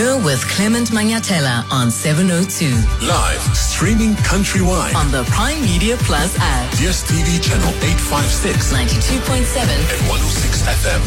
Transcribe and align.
You're 0.00 0.16
with 0.24 0.40
Clement 0.48 0.88
Manyathela 0.92 1.70
on 1.70 1.90
702 1.90 2.70
Live, 3.06 3.42
streaming 3.54 4.14
countrywide. 4.24 4.94
on 4.94 5.10
the 5.12 5.24
Primedia 5.24 5.98
Plus 5.98 6.34
app. 6.38 6.72
DSTV 6.72 7.42
channel 7.44 7.68
856 7.84 8.72
92.7 8.72 9.60
and 9.60 10.08
106 10.08 10.62
FM. 10.62 11.02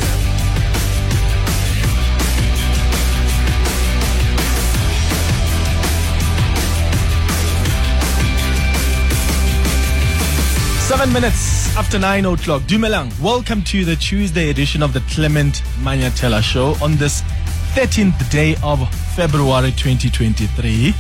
Seven 10.88 11.12
minutes 11.12 11.76
after 11.76 11.98
nine 11.98 12.26
o'clock. 12.26 12.62
Dumelang, 12.68 13.10
welcome 13.20 13.64
to 13.64 13.86
the 13.86 13.96
Tuesday 13.96 14.52
edition 14.52 14.84
of 14.84 14.94
the 14.94 15.00
Clement 15.10 15.64
Manyathela 15.82 16.44
Show 16.44 16.76
on 16.80 16.96
this 16.98 17.24
13th 17.74 18.30
day 18.30 18.56
of 18.62 18.88
February 19.16 19.72
2023. 19.72 20.92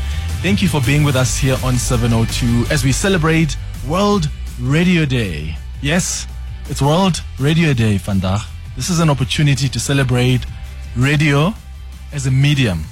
Thank 0.41 0.63
you 0.63 0.67
for 0.67 0.81
being 0.81 1.03
with 1.03 1.15
us 1.15 1.37
here 1.37 1.55
on 1.63 1.75
702 1.75 2.73
as 2.73 2.83
we 2.83 2.91
celebrate 2.91 3.55
World 3.87 4.27
Radio 4.59 5.05
Day. 5.05 5.55
Yes, 5.83 6.25
it's 6.69 6.81
World 6.81 7.21
Radio 7.39 7.73
Day, 7.73 7.97
Vandag. 7.97 8.41
This 8.75 8.89
is 8.89 8.99
an 8.99 9.11
opportunity 9.11 9.69
to 9.69 9.79
celebrate 9.79 10.47
radio 10.97 11.53
as 12.11 12.25
a 12.25 12.31
medium. 12.31 12.83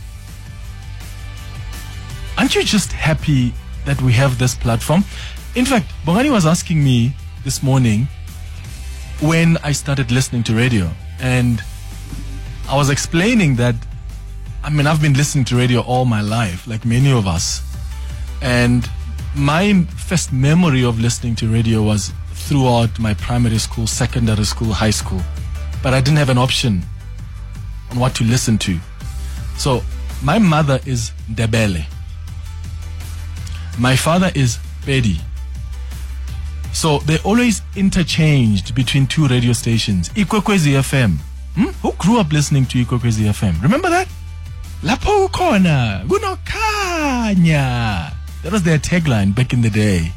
Aren't 2.37 2.53
you 2.53 2.63
just 2.63 2.91
happy 2.91 3.51
that 3.85 3.99
we 4.03 4.13
have 4.13 4.37
this 4.37 4.53
platform? 4.53 5.03
In 5.55 5.65
fact, 5.65 5.87
Bongani 6.05 6.29
was 6.31 6.45
asking 6.45 6.83
me 6.83 7.15
this 7.43 7.63
morning 7.63 8.07
when 9.21 9.57
I 9.63 9.71
started 9.71 10.11
listening 10.11 10.43
to 10.43 10.55
radio, 10.55 10.91
and 11.19 11.63
I 12.71 12.75
was 12.75 12.89
explaining 12.89 13.57
that 13.57 13.75
I 14.63 14.69
mean, 14.69 14.85
I've 14.85 15.01
been 15.01 15.13
listening 15.13 15.43
to 15.45 15.55
radio 15.57 15.81
all 15.81 16.05
my 16.05 16.21
life, 16.21 16.67
like 16.67 16.85
many 16.85 17.11
of 17.11 17.25
us. 17.27 17.61
And 18.41 18.87
my 19.35 19.83
first 19.97 20.31
memory 20.31 20.83
of 20.83 20.99
listening 20.99 21.35
to 21.37 21.47
radio 21.51 21.81
was 21.81 22.13
throughout 22.33 22.99
my 22.99 23.15
primary 23.15 23.57
school, 23.57 23.87
secondary 23.87 24.45
school, 24.45 24.71
high 24.71 24.91
school. 24.91 25.21
But 25.81 25.95
I 25.95 25.99
didn't 26.01 26.19
have 26.19 26.29
an 26.29 26.37
option 26.37 26.83
on 27.89 27.99
what 27.99 28.13
to 28.15 28.23
listen 28.23 28.59
to. 28.59 28.77
So 29.57 29.81
my 30.23 30.37
mother 30.37 30.79
is 30.85 31.11
Ndebele. 31.31 31.85
My 33.79 33.95
father 33.95 34.31
is 34.35 34.59
Pedi. 34.85 35.19
So 36.71 36.99
they 36.99 37.17
always 37.19 37.63
interchanged 37.75 38.75
between 38.75 39.07
two 39.07 39.27
radio 39.27 39.53
stations. 39.53 40.09
Ikwekwezi 40.09 40.73
FM. 40.73 41.17
Hmm? 41.55 41.65
Who 41.81 41.91
grew 41.93 42.19
up 42.19 42.31
listening 42.31 42.65
to 42.67 42.79
Ikwekwezi 42.85 43.25
FM? 43.29 43.61
Remember 43.61 43.89
that? 43.89 44.07
Lapho 44.83 45.25
ukhona 45.27 46.05
kunokhanya. 46.07 48.13
That 48.43 48.51
was 48.51 48.63
their 48.63 48.79
tagline 48.79 49.35
back 49.35 49.53
in 49.53 49.61
the 49.61 49.69
day. 49.69 50.11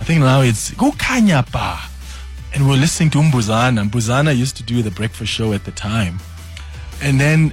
I 0.00 0.04
think 0.04 0.20
now 0.20 0.40
it's 0.42 0.70
kukhanya 0.70 1.50
pa. 1.50 1.90
And 2.54 2.68
we're 2.68 2.76
listening 2.76 3.10
to 3.10 3.18
Mbuzana. 3.18 3.88
Mbuzana 3.90 4.36
used 4.36 4.56
to 4.56 4.62
do 4.62 4.82
the 4.82 4.90
breakfast 4.90 5.32
show 5.32 5.52
at 5.52 5.64
the 5.64 5.72
time. 5.72 6.18
And 7.02 7.20
then 7.20 7.52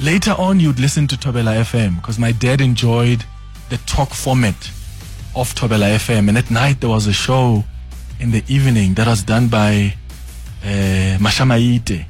later 0.00 0.34
on 0.38 0.60
you'd 0.60 0.80
listen 0.80 1.06
to 1.08 1.16
Tobela 1.16 1.60
FM 1.62 1.96
because 1.96 2.18
my 2.18 2.32
dad 2.32 2.60
enjoyed 2.60 3.24
the 3.70 3.76
talk 3.86 4.10
format 4.10 4.70
of 5.36 5.54
Tobela 5.54 5.94
FM. 5.96 6.28
And 6.28 6.38
at 6.38 6.50
night 6.50 6.80
there 6.80 6.90
was 6.90 7.06
a 7.06 7.12
show 7.12 7.64
in 8.18 8.30
the 8.30 8.42
evening 8.48 8.94
that 8.94 9.06
was 9.06 9.22
done 9.22 9.48
by 9.48 9.94
uh, 10.62 11.18
Mashamaite. 11.18 12.06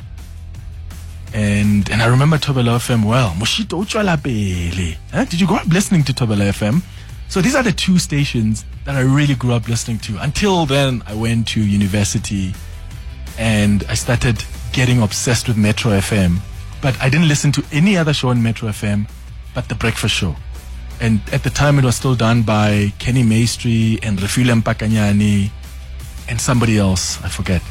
And 1.35 1.91
and 1.91 2.01
I 2.01 2.07
remember 2.07 2.39
Tobela 2.39 2.79
FM 2.79 3.05
well. 3.05 3.31
Moshito 3.31 3.85
Uchwala 3.85 4.17
Pele. 4.23 4.97
Huh? 5.13 5.25
Did 5.25 5.41
you 5.41 5.47
grow 5.49 5.57
up 5.57 5.67
listening 5.67 6.05
to 6.05 6.13
Tobela 6.13 6.49
FM? 6.49 6.81
So 7.29 7.41
these 7.43 7.57
are 7.57 7.63
the 7.65 7.73
two 7.73 7.99
stations 7.99 8.65
that 8.85 8.95
I 8.95 9.01
really 9.01 9.35
grew 9.35 9.53
up 9.53 9.69
listening 9.69 9.99
to. 10.01 10.17
Until 10.23 10.65
then, 10.65 11.03
I 11.07 11.15
went 11.15 11.49
to 11.49 11.61
university 11.61 12.55
and 13.37 13.83
I 13.89 13.95
started 13.95 14.45
getting 14.73 15.03
obsessed 15.03 15.49
with 15.49 15.57
Metro 15.57 15.91
FM. 15.91 16.39
But 16.81 16.97
I 17.03 17.09
didn't 17.09 17.27
listen 17.27 17.51
to 17.53 17.65
any 17.73 17.97
other 17.97 18.13
show 18.13 18.29
on 18.29 18.41
Metro 18.41 18.69
FM 18.69 19.09
but 19.55 19.69
The 19.69 19.75
Breakfast 19.75 20.15
Show. 20.15 20.37
And 21.01 21.21
at 21.33 21.43
the 21.43 21.51
time, 21.51 21.79
it 21.79 21.85
was 21.85 21.97
still 21.97 22.15
done 22.15 22.43
by 22.43 22.93
Kenny 22.99 23.25
Maestri 23.25 23.99
and 24.03 24.19
Refile 24.19 24.61
Mpakanyani 24.63 25.51
and 26.29 26.41
somebody 26.41 26.79
else, 26.79 27.23
I 27.23 27.29
forget. 27.29 27.63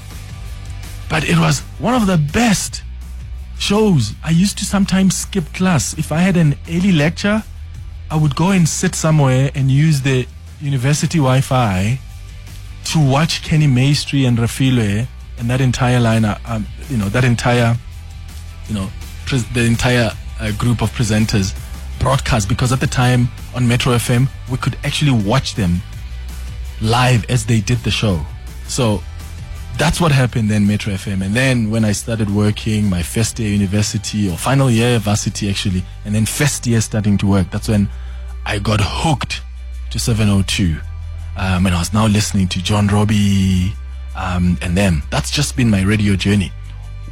But 1.10 1.24
it 1.30 1.38
was 1.38 1.60
one 1.80 1.94
of 1.94 2.08
the 2.08 2.18
best 2.18 2.84
shows. 3.64 4.14
I 4.26 4.32
used 4.32 4.58
to 4.58 4.66
sometimes 4.66 5.16
skip 5.16 5.46
class. 5.54 5.98
If 5.98 6.12
I 6.12 6.20
had 6.20 6.36
an 6.36 6.56
early 6.68 6.92
lecture, 6.92 7.42
I 8.12 8.18
would 8.18 8.36
go 8.36 8.52
and 8.52 8.68
sit 8.68 8.94
somewhere 8.94 9.52
and 9.56 9.72
use 9.72 10.02
the 10.02 10.28
university 10.60 11.18
Wi-Fi 11.18 11.98
to 12.92 13.00
watch 13.00 13.42
Kenny 13.44 13.68
Maestri 13.68 14.28
and 14.28 14.38
Rafile 14.38 15.08
and 15.40 15.50
that 15.50 15.62
entire 15.62 16.02
line, 16.02 16.26
uh, 16.26 16.38
um, 16.46 16.68
you 16.90 16.98
know, 16.98 17.08
that 17.10 17.24
entire, 17.24 17.78
you 18.68 18.76
know, 18.76 18.90
the 19.54 19.64
entire 19.64 20.12
uh, 20.42 20.52
group 20.58 20.82
of 20.82 20.92
presenters 20.92 21.58
broadcast 22.00 22.50
because 22.50 22.74
at 22.74 22.82
the 22.82 22.88
time 22.88 23.30
on 23.56 23.66
Metro 23.66 23.94
FM 23.94 24.28
we 24.52 24.58
could 24.58 24.76
actually 24.84 25.14
watch 25.24 25.56
them 25.56 25.82
live 26.82 27.24
as 27.30 27.46
they 27.46 27.62
did 27.62 27.78
the 27.80 27.92
show. 27.92 28.20
So 28.68 29.02
that's 29.78 30.00
what 30.00 30.12
happened 30.12 30.50
then 30.50 30.68
Metro 30.68 30.94
FM. 30.94 31.24
And 31.24 31.34
then 31.34 31.70
when 31.70 31.84
I 31.84 31.92
started 31.92 32.30
working 32.30 32.90
my 32.90 33.02
first 33.02 33.40
year 33.40 33.50
university 33.50 34.30
or 34.30 34.38
final 34.38 34.70
year 34.70 35.00
varsity 35.00 35.50
actually, 35.50 35.84
and 36.06 36.14
then 36.14 36.26
first 36.26 36.68
year 36.68 36.80
starting 36.82 37.18
to 37.20 37.28
work, 37.28 37.50
that's 37.52 37.68
when 37.68 37.90
I 38.46 38.60
got 38.60 38.80
hooked 38.82 39.42
to 39.92 40.00
702. 40.00 40.78
Um, 41.36 41.66
and 41.66 41.76
I 41.76 41.80
was 41.80 41.94
now 41.94 42.06
listening 42.08 42.48
to 42.50 42.62
John 42.62 42.88
Robbie 42.88 43.74
um, 44.16 44.58
and 44.62 44.78
them. 44.78 45.02
That's 45.10 45.32
just 45.32 45.56
been 45.56 45.70
my 45.70 45.82
radio 45.82 46.16
journey. 46.16 46.52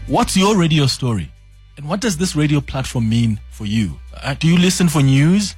What's 0.08 0.38
your 0.38 0.58
radio 0.58 0.86
story? 0.86 1.32
And 1.78 1.88
what 1.88 2.00
does 2.00 2.18
this 2.18 2.36
radio 2.36 2.62
platform 2.62 3.10
mean 3.10 3.40
for 3.50 3.66
you? 3.66 4.00
Uh, 4.16 4.36
do 4.36 4.48
you 4.48 4.58
listen 4.58 4.88
for 4.88 5.02
news? 5.02 5.56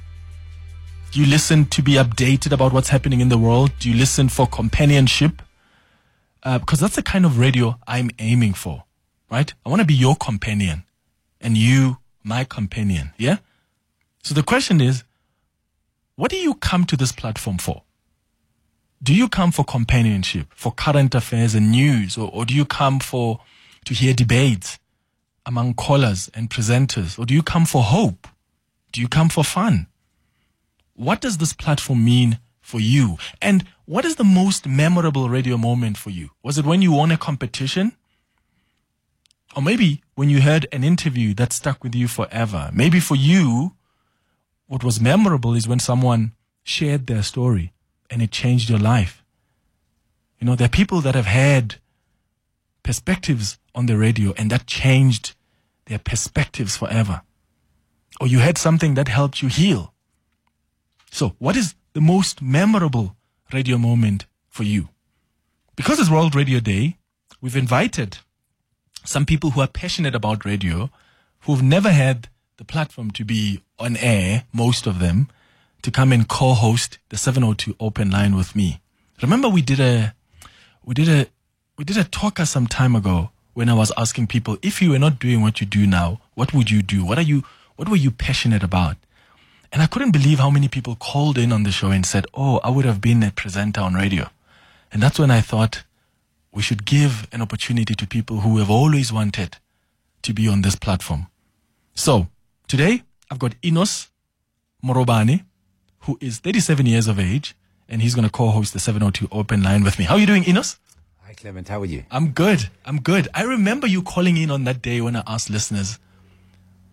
Do 1.10 1.20
you 1.20 1.26
listen 1.26 1.66
to 1.66 1.82
be 1.82 1.92
updated 1.92 2.52
about 2.52 2.72
what's 2.72 2.88
happening 2.88 3.20
in 3.20 3.28
the 3.28 3.38
world? 3.38 3.72
Do 3.78 3.90
you 3.90 3.96
listen 3.96 4.28
for 4.28 4.46
companionship? 4.46 5.42
Uh, 6.44 6.58
because 6.58 6.80
that's 6.80 6.96
the 6.96 7.02
kind 7.02 7.24
of 7.24 7.38
radio 7.38 7.78
I'm 7.86 8.10
aiming 8.18 8.52
for, 8.52 8.84
right? 9.30 9.52
I 9.64 9.68
want 9.70 9.80
to 9.80 9.86
be 9.86 9.94
your 9.94 10.14
companion 10.14 10.84
and 11.40 11.56
you 11.56 11.98
my 12.22 12.44
companion. 12.44 13.12
Yeah. 13.16 13.38
So 14.22 14.34
the 14.34 14.42
question 14.42 14.80
is, 14.80 15.04
what 16.16 16.30
do 16.30 16.36
you 16.36 16.54
come 16.54 16.84
to 16.86 16.96
this 16.96 17.12
platform 17.12 17.58
for? 17.58 17.82
Do 19.02 19.14
you 19.14 19.28
come 19.28 19.52
for 19.52 19.64
companionship, 19.64 20.48
for 20.54 20.72
current 20.72 21.14
affairs 21.14 21.54
and 21.54 21.70
news, 21.70 22.16
or, 22.16 22.30
or 22.32 22.44
do 22.44 22.54
you 22.54 22.64
come 22.64 23.00
for 23.00 23.40
to 23.84 23.94
hear 23.94 24.14
debates 24.14 24.78
among 25.44 25.74
callers 25.74 26.30
and 26.34 26.48
presenters, 26.48 27.18
or 27.18 27.26
do 27.26 27.34
you 27.34 27.42
come 27.42 27.66
for 27.66 27.82
hope? 27.82 28.28
Do 28.92 29.00
you 29.00 29.08
come 29.08 29.28
for 29.28 29.44
fun? 29.44 29.88
What 30.94 31.20
does 31.20 31.38
this 31.38 31.52
platform 31.52 32.04
mean 32.04 32.38
for 32.64 32.80
you? 32.80 33.18
And 33.42 33.64
what 33.84 34.04
is 34.04 34.16
the 34.16 34.24
most 34.24 34.66
memorable 34.66 35.28
radio 35.28 35.56
moment 35.58 35.98
for 35.98 36.10
you? 36.10 36.30
Was 36.42 36.56
it 36.56 36.64
when 36.64 36.80
you 36.80 36.92
won 36.92 37.12
a 37.12 37.18
competition? 37.18 37.92
Or 39.54 39.62
maybe 39.62 40.02
when 40.14 40.30
you 40.30 40.40
heard 40.40 40.66
an 40.72 40.82
interview 40.82 41.34
that 41.34 41.52
stuck 41.52 41.84
with 41.84 41.94
you 41.94 42.08
forever? 42.08 42.70
Maybe 42.72 43.00
for 43.00 43.14
you, 43.14 43.74
what 44.66 44.82
was 44.82 44.98
memorable 44.98 45.54
is 45.54 45.68
when 45.68 45.78
someone 45.78 46.32
shared 46.64 47.06
their 47.06 47.22
story 47.22 47.72
and 48.08 48.22
it 48.22 48.32
changed 48.32 48.70
your 48.70 48.78
life. 48.78 49.22
You 50.40 50.46
know, 50.46 50.56
there 50.56 50.66
are 50.66 50.80
people 50.80 51.02
that 51.02 51.14
have 51.14 51.26
had 51.26 51.76
perspectives 52.82 53.58
on 53.74 53.86
the 53.86 53.98
radio 53.98 54.32
and 54.38 54.50
that 54.50 54.66
changed 54.66 55.34
their 55.84 55.98
perspectives 55.98 56.76
forever. 56.76 57.20
Or 58.20 58.26
you 58.26 58.38
had 58.38 58.56
something 58.56 58.94
that 58.94 59.08
helped 59.08 59.42
you 59.42 59.48
heal. 59.48 59.92
So, 61.10 61.36
what 61.38 61.56
is 61.56 61.74
the 61.94 62.00
most 62.00 62.42
memorable 62.42 63.16
radio 63.52 63.78
moment 63.78 64.26
for 64.48 64.64
you? 64.64 64.88
Because 65.76 66.00
it's 66.00 66.10
World 66.10 66.34
Radio 66.34 66.58
Day, 66.60 66.96
we've 67.40 67.56
invited 67.56 68.18
some 69.04 69.24
people 69.24 69.50
who 69.50 69.60
are 69.60 69.68
passionate 69.68 70.14
about 70.14 70.44
radio, 70.44 70.90
who've 71.42 71.62
never 71.62 71.90
had 71.90 72.28
the 72.56 72.64
platform 72.64 73.12
to 73.12 73.24
be 73.24 73.62
on 73.78 73.96
air, 73.98 74.44
most 74.52 74.86
of 74.86 74.98
them, 74.98 75.28
to 75.82 75.90
come 75.90 76.12
and 76.12 76.28
co-host 76.28 76.98
the 77.10 77.16
702 77.16 77.76
open 77.78 78.10
line 78.10 78.34
with 78.34 78.56
me. 78.56 78.80
Remember 79.22 79.48
we 79.48 79.62
did 79.62 79.78
a, 79.78 80.14
we 80.84 80.94
did 80.94 81.08
a, 81.08 81.26
we 81.78 81.84
did 81.84 81.96
a 81.96 82.04
talker 82.04 82.44
some 82.44 82.66
time 82.66 82.96
ago 82.96 83.30
when 83.52 83.68
I 83.68 83.74
was 83.74 83.92
asking 83.96 84.26
people, 84.26 84.58
if 84.62 84.82
you 84.82 84.90
were 84.90 84.98
not 84.98 85.20
doing 85.20 85.42
what 85.42 85.60
you 85.60 85.66
do 85.66 85.86
now, 85.86 86.20
what 86.34 86.52
would 86.52 86.72
you 86.72 86.82
do? 86.82 87.04
What 87.04 87.18
are 87.18 87.22
you, 87.22 87.44
what 87.76 87.88
were 87.88 87.96
you 87.96 88.10
passionate 88.10 88.64
about? 88.64 88.96
And 89.74 89.82
I 89.82 89.86
couldn't 89.86 90.12
believe 90.12 90.38
how 90.38 90.50
many 90.50 90.68
people 90.68 90.94
called 90.94 91.36
in 91.36 91.52
on 91.52 91.64
the 91.64 91.72
show 91.72 91.90
and 91.90 92.06
said, 92.06 92.26
Oh, 92.32 92.60
I 92.62 92.70
would 92.70 92.84
have 92.84 93.00
been 93.00 93.24
a 93.24 93.32
presenter 93.32 93.80
on 93.80 93.94
radio. 93.94 94.30
And 94.92 95.02
that's 95.02 95.18
when 95.18 95.32
I 95.32 95.40
thought 95.40 95.82
we 96.52 96.62
should 96.62 96.84
give 96.84 97.26
an 97.32 97.42
opportunity 97.42 97.96
to 97.96 98.06
people 98.06 98.38
who 98.38 98.58
have 98.58 98.70
always 98.70 99.12
wanted 99.12 99.56
to 100.22 100.32
be 100.32 100.46
on 100.46 100.62
this 100.62 100.76
platform. 100.76 101.26
So 101.92 102.28
today 102.68 103.02
I've 103.32 103.40
got 103.40 103.60
Inos 103.62 104.10
Morobani, 104.84 105.42
who 106.02 106.18
is 106.20 106.38
37 106.38 106.86
years 106.86 107.08
of 107.08 107.18
age, 107.18 107.56
and 107.88 108.00
he's 108.00 108.14
going 108.14 108.28
to 108.28 108.30
co-host 108.30 108.74
the 108.74 108.78
702 108.78 109.26
Open 109.32 109.64
Line 109.64 109.82
with 109.82 109.98
me. 109.98 110.04
How 110.04 110.14
are 110.14 110.20
you 110.20 110.26
doing, 110.26 110.44
Inos? 110.44 110.78
Hi, 111.26 111.34
Clement. 111.34 111.66
How 111.66 111.80
are 111.80 111.84
you? 111.84 112.04
I'm 112.12 112.28
good. 112.30 112.70
I'm 112.86 113.00
good. 113.00 113.26
I 113.34 113.42
remember 113.42 113.88
you 113.88 114.02
calling 114.02 114.36
in 114.36 114.52
on 114.52 114.62
that 114.64 114.82
day 114.82 115.00
when 115.00 115.16
I 115.16 115.24
asked 115.26 115.50
listeners 115.50 115.98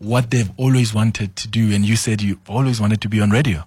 what 0.02 0.32
they've 0.32 0.50
always 0.58 0.94
wanted 0.94 1.36
to 1.36 1.48
do, 1.48 1.72
and 1.74 1.86
you 1.86 1.96
said 1.96 2.22
you've 2.22 2.50
always 2.50 2.82
wanted 2.82 3.02
to 3.02 3.10
be 3.10 3.22
on 3.22 3.30
radio. 3.30 3.64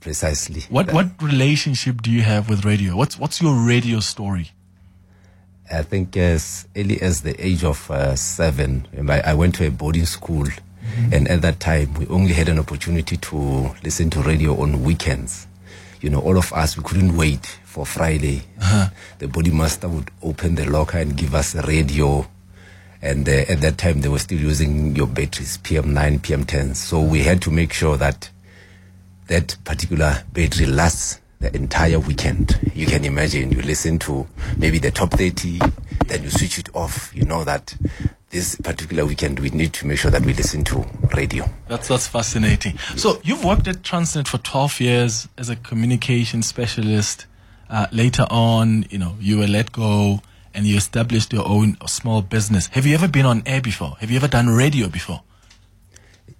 Precisely. 0.00 0.62
What 0.68 0.86
That- 0.86 0.94
what 0.94 1.22
relationship 1.22 2.02
do 2.02 2.10
you 2.10 2.22
have 2.22 2.48
with 2.50 2.64
radio? 2.64 2.96
What's 2.96 3.18
what's 3.18 3.40
your 3.40 3.54
radio 3.54 4.00
story? 4.00 4.50
I 5.72 5.82
think 5.82 6.14
as 6.16 6.66
early 6.76 7.00
as 7.00 7.22
the 7.22 7.34
age 7.44 7.64
of 7.64 7.90
uh, 7.90 8.14
seven, 8.16 8.86
I, 9.08 9.32
went 9.32 9.54
to 9.56 9.66
a 9.66 9.70
boarding 9.70 10.04
school, 10.04 10.46
and 11.10 11.26
at 11.28 11.40
that 11.40 11.58
time 11.58 11.94
we 11.94 12.06
only 12.08 12.34
had 12.34 12.50
an 12.50 12.58
opportunity 12.58 13.16
to 13.16 13.74
listen 13.82 14.10
to 14.10 14.20
radio 14.20 14.60
on 14.60 14.82
weekends. 14.82 15.46
You 16.02 16.10
know, 16.10 16.20
all 16.20 16.36
of 16.36 16.52
us 16.52 16.76
we 16.76 16.82
couldn't 16.84 17.16
wait 17.16 17.46
for 17.64 17.86
Friday. 17.86 18.42
The 19.18 19.26
boarding 19.26 19.56
master 19.56 19.88
would 19.88 20.10
open 20.22 20.54
the 20.56 20.66
locker 20.70 20.98
and 20.98 21.16
give 21.16 21.34
us 21.34 21.54
a 21.54 21.62
radio. 21.62 22.26
And 23.04 23.28
uh, 23.28 23.32
at 23.48 23.60
that 23.60 23.76
time, 23.76 24.00
they 24.00 24.08
were 24.08 24.18
still 24.18 24.40
using 24.40 24.96
your 24.96 25.06
batteries, 25.06 25.58
PM9, 25.58 26.20
PM10. 26.20 26.74
So 26.74 27.02
we 27.02 27.20
had 27.20 27.42
to 27.42 27.50
make 27.50 27.74
sure 27.74 27.98
that 27.98 28.30
that 29.26 29.56
particular 29.64 30.24
battery 30.32 30.64
lasts 30.64 31.20
the 31.38 31.54
entire 31.54 32.00
weekend. 32.00 32.58
You 32.74 32.86
can 32.86 33.04
imagine 33.04 33.52
you 33.52 33.60
listen 33.60 33.98
to 34.00 34.26
maybe 34.56 34.78
the 34.78 34.90
top 34.90 35.10
30, 35.10 35.58
then 36.06 36.22
you 36.22 36.30
switch 36.30 36.58
it 36.58 36.74
off. 36.74 37.14
You 37.14 37.26
know 37.26 37.44
that 37.44 37.76
this 38.30 38.56
particular 38.56 39.04
weekend 39.04 39.38
we 39.38 39.50
need 39.50 39.74
to 39.74 39.86
make 39.86 39.98
sure 39.98 40.10
that 40.10 40.24
we 40.24 40.32
listen 40.32 40.64
to 40.64 40.86
radio. 41.14 41.46
That's 41.68 41.88
that's 41.88 42.06
fascinating. 42.06 42.78
So 42.96 43.20
you've 43.22 43.44
worked 43.44 43.68
at 43.68 43.82
Transnet 43.82 44.28
for 44.28 44.38
12 44.38 44.80
years 44.80 45.28
as 45.36 45.50
a 45.50 45.56
communication 45.56 46.42
specialist. 46.42 47.26
Uh, 47.68 47.86
later 47.92 48.26
on, 48.30 48.86
you 48.88 48.98
know, 48.98 49.16
you 49.20 49.38
were 49.38 49.46
let 49.46 49.72
go 49.72 50.22
and 50.54 50.66
you 50.66 50.76
established 50.76 51.32
your 51.32 51.46
own 51.46 51.76
small 51.86 52.22
business. 52.22 52.68
Have 52.68 52.86
you 52.86 52.94
ever 52.94 53.08
been 53.08 53.26
on 53.26 53.42
air 53.46 53.60
before? 53.60 53.96
Have 54.00 54.10
you 54.10 54.16
ever 54.16 54.28
done 54.28 54.48
radio 54.48 54.88
before? 54.88 55.22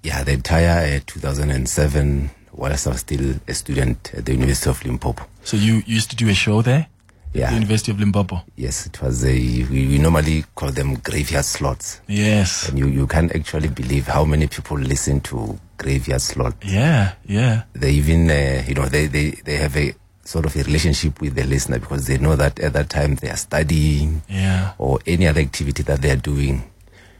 Yeah, 0.02 0.22
the 0.22 0.32
entire 0.32 0.96
uh, 0.96 1.00
2007, 1.06 2.30
whilst 2.52 2.86
I 2.86 2.90
was 2.90 3.00
still 3.00 3.36
a 3.48 3.54
student 3.54 4.12
at 4.14 4.26
the 4.26 4.32
University 4.32 4.70
of 4.70 4.84
Limpopo. 4.84 5.26
So 5.42 5.56
you 5.56 5.82
used 5.86 6.10
to 6.10 6.16
do 6.16 6.28
a 6.28 6.34
show 6.34 6.62
there? 6.62 6.86
Yeah. 7.32 7.48
the 7.48 7.54
University 7.54 7.90
of 7.90 7.98
Limpopo. 7.98 8.42
Yes, 8.54 8.86
it 8.86 9.02
was 9.02 9.24
a, 9.24 9.32
we, 9.32 9.88
we 9.88 9.98
normally 9.98 10.44
call 10.54 10.70
them 10.70 10.94
graveyard 10.96 11.44
slots. 11.44 12.00
Yes. 12.06 12.68
And 12.68 12.78
you, 12.78 12.86
you 12.86 13.08
can't 13.08 13.34
actually 13.34 13.68
believe 13.68 14.06
how 14.06 14.24
many 14.24 14.46
people 14.46 14.78
listen 14.78 15.20
to 15.22 15.58
graveyard 15.76 16.20
slot. 16.20 16.54
Yeah, 16.64 17.14
yeah. 17.26 17.64
they 17.72 17.90
even 17.92 18.30
uh, 18.30 18.62
you 18.68 18.74
know 18.74 18.86
they, 18.86 19.06
they 19.06 19.30
they 19.44 19.56
have 19.56 19.76
a 19.76 19.94
sort 20.24 20.46
of 20.46 20.56
a 20.56 20.62
relationship 20.62 21.20
with 21.20 21.34
the 21.34 21.44
listener 21.44 21.78
because 21.78 22.06
they 22.06 22.18
know 22.18 22.34
that 22.36 22.58
at 22.60 22.72
that 22.72 22.88
time 22.88 23.14
they 23.16 23.28
are 23.30 23.36
studying 23.36 24.22
Yeah. 24.28 24.72
or 24.78 24.98
any 25.06 25.26
other 25.26 25.40
activity 25.40 25.82
that 25.84 26.00
they 26.02 26.10
are 26.10 26.16
doing 26.16 26.62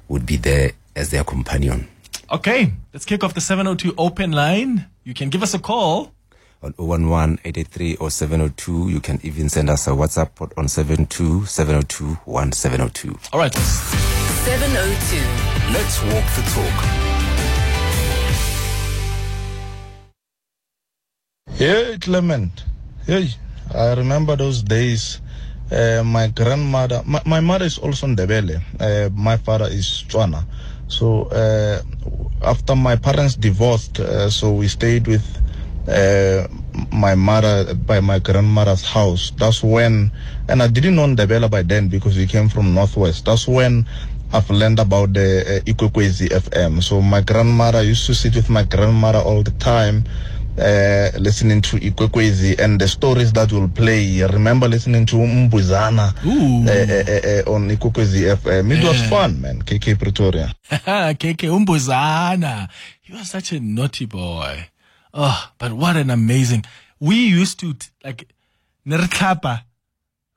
would 0.09 0.25
be 0.27 0.37
there 0.37 0.73
as 0.97 1.11
their 1.11 1.25
companion 1.25 1.89
Okay, 2.33 2.73
let's 2.93 3.05
kick 3.05 3.23
off 3.23 3.35
the 3.35 3.41
702 3.41 3.95
open 3.99 4.33
line. 4.33 4.87
You 5.05 5.13
can 5.15 5.29
give 5.29 5.43
us 5.43 5.53
a 5.55 5.59
call. 5.59 6.11
on 6.63 6.73
011 6.79 7.39
883 7.45 7.97
or 7.97 8.11
702 8.11 8.89
you 8.89 8.99
can 9.01 9.21
even 9.23 9.51
send 9.51 9.69
us 9.69 9.87
a 9.87 9.91
whatsapp 9.91 10.31
on 10.57 10.67
72 10.67 11.45
702 11.45 12.17
1702 12.25 13.15
All 13.33 13.39
right. 13.39 13.53
702. 13.55 15.17
Let's 15.73 16.03
walk 16.03 16.25
the 16.37 16.43
talk. 16.57 16.77
Yeah, 21.59 21.97
Clement. 22.01 22.65
Hey, 23.07 23.29
I 23.75 23.93
remember 23.93 24.35
those 24.35 24.63
days. 24.63 25.21
Uh, 25.71 26.01
my 26.07 26.29
grandmother, 26.29 27.03
my, 27.05 27.21
my 27.27 27.41
mother 27.41 27.67
is 27.67 27.77
also 27.77 28.07
Ndebele. 28.07 28.63
Uh, 28.81 29.11
my 29.13 29.37
father 29.37 29.69
is 29.69 30.05
Tswana. 30.09 30.47
So 30.89 31.25
uh, 31.29 31.83
after 32.41 32.75
my 32.75 32.97
parents 32.97 33.37
divorced, 33.37 34.01
uh, 34.01 34.31
so 34.31 34.53
we 34.53 34.69
stayed 34.69 35.07
with 35.07 35.21
uh, 35.87 36.49
my 36.93 37.15
mother 37.15 37.75
by 37.75 38.01
my 38.01 38.21
grandmother's 38.21 38.85
house. 38.85 39.33
That's 39.37 39.63
when, 39.63 40.11
and 40.49 40.63
I 40.63 40.69
didn't 40.69 40.97
know 40.97 41.05
Ndebele 41.05 41.51
by 41.51 41.61
then 41.61 41.89
because 41.89 42.17
we 42.17 42.27
came 42.27 42.49
from 42.49 42.73
Northwest. 42.73 43.27
That's 43.27 43.47
when 43.47 43.85
I've 44.33 44.49
learned 44.49 44.79
about 44.79 45.13
the 45.13 45.61
uh, 45.61 45.71
Ikwekwezi 45.71 46.29
FM. 46.33 46.83
So 46.83 47.03
my 47.03 47.21
grandmother 47.21 47.83
used 47.83 48.07
to 48.07 48.15
sit 48.15 48.35
with 48.35 48.49
my 48.49 48.63
grandmother 48.63 49.19
all 49.19 49.43
the 49.43 49.53
time 49.61 50.05
uh, 50.59 51.11
listening 51.19 51.61
to 51.63 51.77
Ikwekwezi 51.79 52.59
and 52.63 52.81
the 52.81 52.89
stories 52.89 53.33
that 53.33 53.53
will 53.53 53.69
play. 53.69 54.23
I 54.23 54.27
remember 54.27 54.69
listening 54.69 55.07
to 55.07 55.17
Mbuzana 55.17 56.15
uh, 56.25 57.49
uh, 57.49 57.55
on 57.55 57.69
Ikwekwezi 57.71 58.25
FM. 58.37 58.73
It 58.73 58.85
was 58.85 59.03
fun, 59.09 59.41
man. 59.41 59.63
KK 59.63 59.99
Pretoria. 59.99 60.55
KK 60.71 61.49
Mbuzana. 61.67 62.69
You 63.05 63.17
are 63.17 63.25
such 63.25 63.53
a 63.53 63.61
naughty 63.61 64.07
boy. 64.07 64.69
Oh, 65.13 65.51
but 65.59 65.73
what 65.73 65.97
an 65.97 66.11
amazing. 66.11 66.65
We 67.01 67.17
used 67.17 67.59
to, 67.61 67.75
like, 68.05 68.29
Nerkapa, 68.87 69.63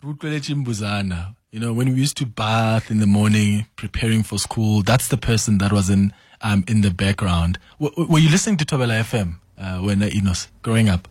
Mbuzana. 0.03 1.35
You 1.51 1.59
know, 1.61 1.73
when 1.73 1.89
we 1.93 1.95
used 2.01 2.17
to 2.17 2.25
bath 2.25 2.91
in 2.91 2.99
the 2.99 3.07
morning, 3.07 3.65
preparing 3.75 4.21
for 4.23 4.37
school, 4.37 4.81
that's 4.83 5.07
the 5.07 5.17
person 5.17 5.57
that 5.59 5.71
was 5.71 5.89
in, 5.89 6.13
um, 6.41 6.63
in 6.67 6.81
the 6.81 6.91
background. 6.91 7.57
W- 7.79 8.05
were 8.11 8.19
you 8.19 8.29
listening 8.29 8.57
to 8.57 8.65
Tobela 8.65 8.99
FM, 9.01 9.35
uh, 9.57 9.79
when 9.79 9.99
Inos, 9.99 10.47
growing 10.61 10.89
up? 10.89 11.07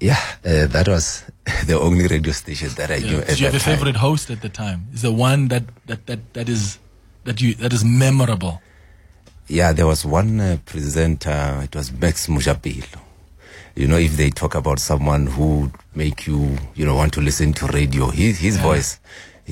yeah 0.00 0.16
uh, 0.46 0.66
that 0.68 0.88
was 0.88 1.22
the 1.66 1.78
only 1.78 2.06
radio 2.06 2.32
station 2.32 2.68
that 2.76 2.90
i 2.90 2.98
knew 2.98 3.16
Yeah. 3.16 3.20
at 3.20 3.26
Did 3.28 3.40
you 3.40 3.46
have 3.46 3.54
a 3.54 3.58
time. 3.58 3.76
favorite 3.76 3.96
host 3.96 4.30
at 4.30 4.40
the 4.40 4.48
time? 4.48 4.86
Is 4.94 5.02
the 5.02 5.12
one 5.12 5.48
that, 5.48 5.64
that, 5.86 6.06
that, 6.06 6.32
that 6.32 6.48
is, 6.48 6.78
that 7.24 7.40
you, 7.42 7.54
that 7.56 7.72
is 7.74 7.84
memorable? 7.84 8.62
Yeah, 9.48 9.72
there 9.72 9.86
was 9.86 10.06
one 10.06 10.40
uh, 10.40 10.56
presenter, 10.64 11.60
it 11.62 11.74
was 11.76 11.92
Max 11.92 12.26
Mujapilo. 12.26 13.00
You 13.74 13.86
know, 13.88 13.98
if 13.98 14.16
they 14.16 14.30
talk 14.30 14.54
about 14.54 14.78
someone 14.78 15.26
who 15.26 15.70
make 15.94 16.26
you, 16.26 16.56
you 16.74 16.86
know, 16.86 16.94
want 16.94 17.12
to 17.14 17.20
listen 17.20 17.52
to 17.54 17.66
radio, 17.66 18.08
his, 18.08 18.38
his 18.38 18.56
voice, 18.58 18.98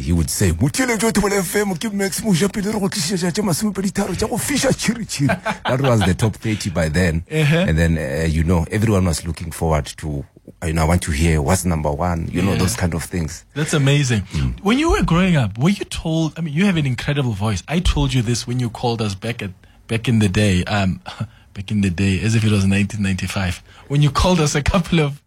he 0.01 0.13
would 0.13 0.31
say, 0.31 0.53
"Mutile 0.53 0.99
jo 0.99 1.11
to 1.11 1.21
FM, 1.21 1.77
ke 1.79 1.93
Max 1.93 2.21
Mujapilo 2.21 2.73
re 2.73 2.81
go 2.81 2.89
tlisetsa 2.89 3.31
tše 3.33 3.43
masomepedi-tharo 3.43 4.15
tša 4.15 4.29
go 4.29 4.37
fiša 4.39 4.73
tšhiri-tšhiri." 4.73 5.37
That 5.65 5.81
was 5.81 6.01
the 6.01 6.15
top 6.15 6.37
30 6.37 6.71
by 6.71 6.89
then. 6.89 7.25
Uh-huh. 7.31 7.57
And 7.69 7.79
then, 7.79 7.99
uh, 7.99 8.27
you 8.29 8.45
know, 8.45 8.67
everyone 8.71 9.05
was 9.05 9.27
looking 9.27 9.53
forward 9.53 9.87
to, 9.99 10.25
you 10.65 10.73
know, 10.73 10.83
I 10.83 10.85
want 10.85 11.03
to 11.03 11.13
hear 11.13 11.41
what's 11.43 11.65
number 11.65 11.91
one, 11.93 12.29
you 12.33 12.43
know, 12.43 12.57
those 12.57 12.77
kind 12.77 12.95
of 12.95 13.05
things. 13.05 13.45
That's 13.55 13.75
amazing. 13.75 14.23
When 14.63 14.79
you 14.79 14.91
were 14.91 15.03
growing 15.03 15.37
up, 15.37 15.59
were 15.59 15.71
you 15.71 15.85
told? 15.85 16.39
I 16.39 16.43
mean, 16.43 16.55
you 16.55 16.65
have 16.67 16.77
an 16.77 16.87
incredible 16.87 17.33
voice. 17.33 17.63
I 17.69 17.81
told 17.81 18.13
you 18.13 18.23
this 18.23 18.47
when 18.47 18.59
you 18.59 18.71
called 18.71 19.01
us 19.01 19.15
back 19.15 19.43
at 19.43 19.51
back 19.87 20.09
in 20.09 20.19
the 20.19 20.29
day. 20.29 20.65
Um, 20.65 21.01
back 21.55 21.71
in 21.71 21.81
the 21.81 21.91
day, 21.91 22.21
as 22.21 22.35
if 22.35 22.45
it 22.45 22.51
was 22.51 22.67
1995. 22.67 23.63
When 23.89 24.03
you 24.03 24.11
called 24.11 24.41
us 24.41 24.55
a 24.55 24.63
couple 24.63 25.01
of 25.01 25.21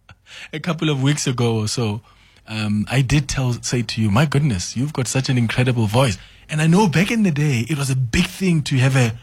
a 0.52 0.60
couple 0.60 0.90
of 0.90 1.02
weeks 1.04 1.28
ago 1.28 1.58
or 1.58 1.68
so, 1.68 2.02
um, 2.48 2.86
I 2.90 3.02
did 3.02 3.28
tell 3.30 3.54
say 3.62 3.82
to 3.84 4.02
you, 4.02 4.12
my 4.12 4.26
goodness, 4.26 4.76
you've 4.76 4.94
got 4.94 5.08
such 5.08 5.30
an 5.30 5.38
incredible 5.38 5.88
voice. 5.88 6.18
And 6.50 6.62
I 6.62 6.68
know 6.68 6.88
back 6.88 7.10
in 7.12 7.24
the 7.24 7.32
day, 7.32 7.66
it 7.70 7.78
was 7.78 7.90
a 7.90 7.96
big 7.96 8.26
thing 8.26 8.62
to 8.64 8.76
have 8.78 8.96
a 8.96 9.14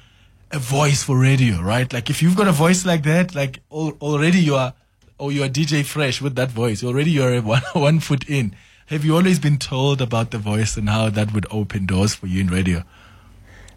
a 0.53 0.59
voice 0.59 1.05
for 1.05 1.17
radio, 1.17 1.61
right? 1.63 1.93
Like 1.93 2.11
if 2.11 2.23
you've 2.23 2.37
got 2.37 2.49
a 2.49 2.53
voice 2.53 2.85
like 2.85 3.05
that, 3.05 3.37
like 3.37 3.61
al- 3.71 3.97
already 4.01 4.41
you 4.41 4.57
are, 4.57 4.75
or 5.17 5.31
you 5.31 5.45
are 5.45 5.49
DJ 5.49 5.85
Fresh 5.85 6.21
with 6.21 6.35
that 6.35 6.51
voice. 6.51 6.83
Already 6.83 7.13
you're 7.13 7.35
a 7.35 7.41
one 7.57 7.63
one 7.75 8.01
foot 8.01 8.29
in. 8.29 8.57
Have 8.87 9.05
you 9.05 9.15
always 9.15 9.39
been 9.39 9.59
told 9.59 10.01
about 10.03 10.33
the 10.33 10.39
voice 10.39 10.77
and 10.77 10.89
how 10.89 11.09
that 11.11 11.33
would 11.33 11.47
open 11.53 11.87
doors 11.87 12.15
for 12.17 12.27
you 12.27 12.41
in 12.41 12.49
radio? 12.49 12.83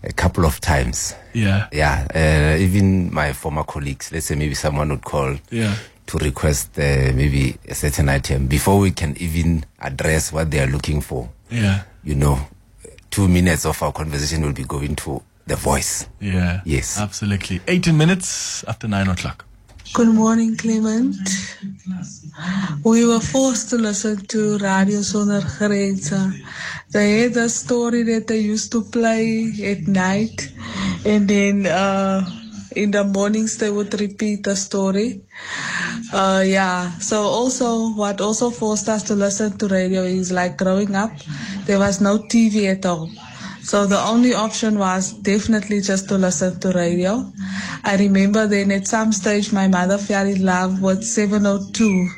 A 0.03 0.11
couple 0.11 0.45
of 0.45 0.59
times. 0.59 1.13
Yeah. 1.33 1.67
Yeah, 1.71 2.07
uh, 2.13 2.57
even 2.59 3.13
my 3.13 3.31
former 3.33 3.63
colleagues, 3.63 4.11
let's 4.11 4.25
say 4.25 4.35
maybe 4.35 4.55
someone 4.55 4.89
would 4.89 5.03
call 5.03 5.37
Yeah. 5.51 5.75
To 6.13 6.19
request 6.19 6.77
uh, 6.77 7.11
maybe 7.15 7.57
a 7.67 7.73
certain 7.73 8.07
item 8.07 8.45
before 8.45 8.77
we 8.77 8.91
can 8.91 9.17
even 9.17 9.65
address 9.79 10.31
what 10.31 10.51
they 10.51 10.59
are 10.59 10.67
looking 10.67 11.01
for. 11.01 11.27
Yeah. 11.49 11.85
You 12.03 12.13
know, 12.13 12.37
two 13.09 13.27
minutes 13.27 13.65
of 13.65 13.81
our 13.81 13.91
conversation 13.91 14.43
will 14.45 14.53
be 14.53 14.63
going 14.63 14.95
to 14.97 15.23
the 15.47 15.55
voice. 15.55 16.07
Yeah. 16.21 16.61
Yes. 16.65 16.99
Absolutely. 16.99 17.61
18 17.67 17.97
minutes 17.97 18.63
after 18.65 18.87
nine 18.87 19.07
o'clock. 19.07 19.43
Good 19.93 20.09
morning, 20.09 20.55
Clement. 20.55 21.15
We 22.83 23.07
were 23.07 23.19
forced 23.19 23.71
to 23.71 23.77
listen 23.77 24.23
to 24.27 24.59
Radio 24.59 24.99
Sonder 24.99 25.41
Grense. 25.57 26.13
They 26.91 27.21
had 27.21 27.37
a 27.37 27.49
story 27.49 28.03
that 28.03 28.27
they 28.27 28.37
used 28.37 28.71
to 28.73 28.83
play 28.83 29.51
at 29.63 29.87
night, 29.87 30.51
and 31.05 31.27
then 31.27 31.65
uh, 31.65 32.23
in 32.75 32.91
the 32.91 33.03
mornings 33.03 33.57
they 33.57 33.71
would 33.71 33.99
repeat 33.99 34.43
the 34.43 34.55
story. 34.55 35.21
Uh, 36.13 36.43
yeah. 36.45 36.91
So 36.99 37.23
also, 37.23 37.93
what 37.93 38.21
also 38.21 38.49
forced 38.49 38.89
us 38.89 39.03
to 39.03 39.15
listen 39.15 39.57
to 39.57 39.67
radio 39.67 40.03
is 40.03 40.31
like 40.31 40.57
growing 40.57 40.95
up, 40.95 41.11
there 41.65 41.79
was 41.79 42.01
no 42.01 42.17
TV 42.17 42.65
at 42.71 42.85
all. 42.85 43.09
So 43.63 43.85
the 43.85 43.99
only 43.99 44.33
option 44.33 44.77
was 44.77 45.13
definitely 45.13 45.79
just 45.81 46.09
to 46.09 46.17
listen 46.17 46.59
to 46.59 46.71
radio. 46.71 47.31
I 47.83 47.95
remember 47.95 48.45
then 48.45 48.71
at 48.71 48.87
some 48.87 49.13
stage 49.13 49.53
my 49.53 49.67
mother 49.67 49.97
fell 49.97 50.27
in 50.27 50.43
love 50.43 50.81
with 50.81 51.03
702 51.03 52.09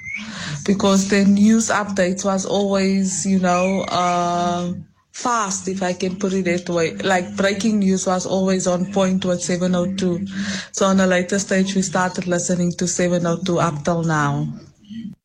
because 0.65 1.09
the 1.09 1.23
news 1.23 1.69
updates 1.69 2.25
was 2.25 2.45
always, 2.45 3.25
you 3.25 3.39
know, 3.39 3.85
uh, 3.89 4.73
fast, 5.15 5.69
if 5.69 5.81
I 5.81 5.93
can 5.93 6.17
put 6.17 6.33
it 6.33 6.43
that 6.45 6.69
way. 6.69 6.93
Like 6.95 7.35
breaking 7.37 7.79
news 7.79 8.05
was 8.05 8.25
always 8.25 8.67
on 8.67 8.91
point 8.91 9.23
with 9.23 9.41
702. 9.41 10.27
So 10.73 10.85
on 10.87 10.99
a 10.99 11.07
later 11.07 11.39
stage, 11.39 11.73
we 11.73 11.81
started 11.81 12.27
listening 12.27 12.73
to 12.73 12.87
702 12.87 13.59
up 13.59 13.83
till 13.83 14.03
now. 14.03 14.47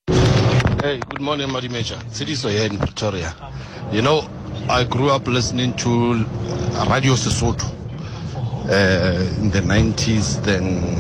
Hey, 0.06 1.00
good 1.09 1.20
morning, 1.20 1.50
Mari 1.50 1.68
Major. 1.68 1.97
Sidiso 2.09 2.49
here 2.50 2.66
in 2.70 2.78
Pretoria. 2.78 3.35
You 3.90 4.02
know, 4.02 4.28
I 4.68 4.85
grew 4.85 5.11
up 5.11 5.26
listening 5.26 5.75
to 5.78 6.14
Radio 6.88 7.14
Sesotho 7.14 7.68
uh, 8.70 9.42
in 9.42 9.50
the 9.50 9.61
90s, 9.61 10.42
then 10.44 10.94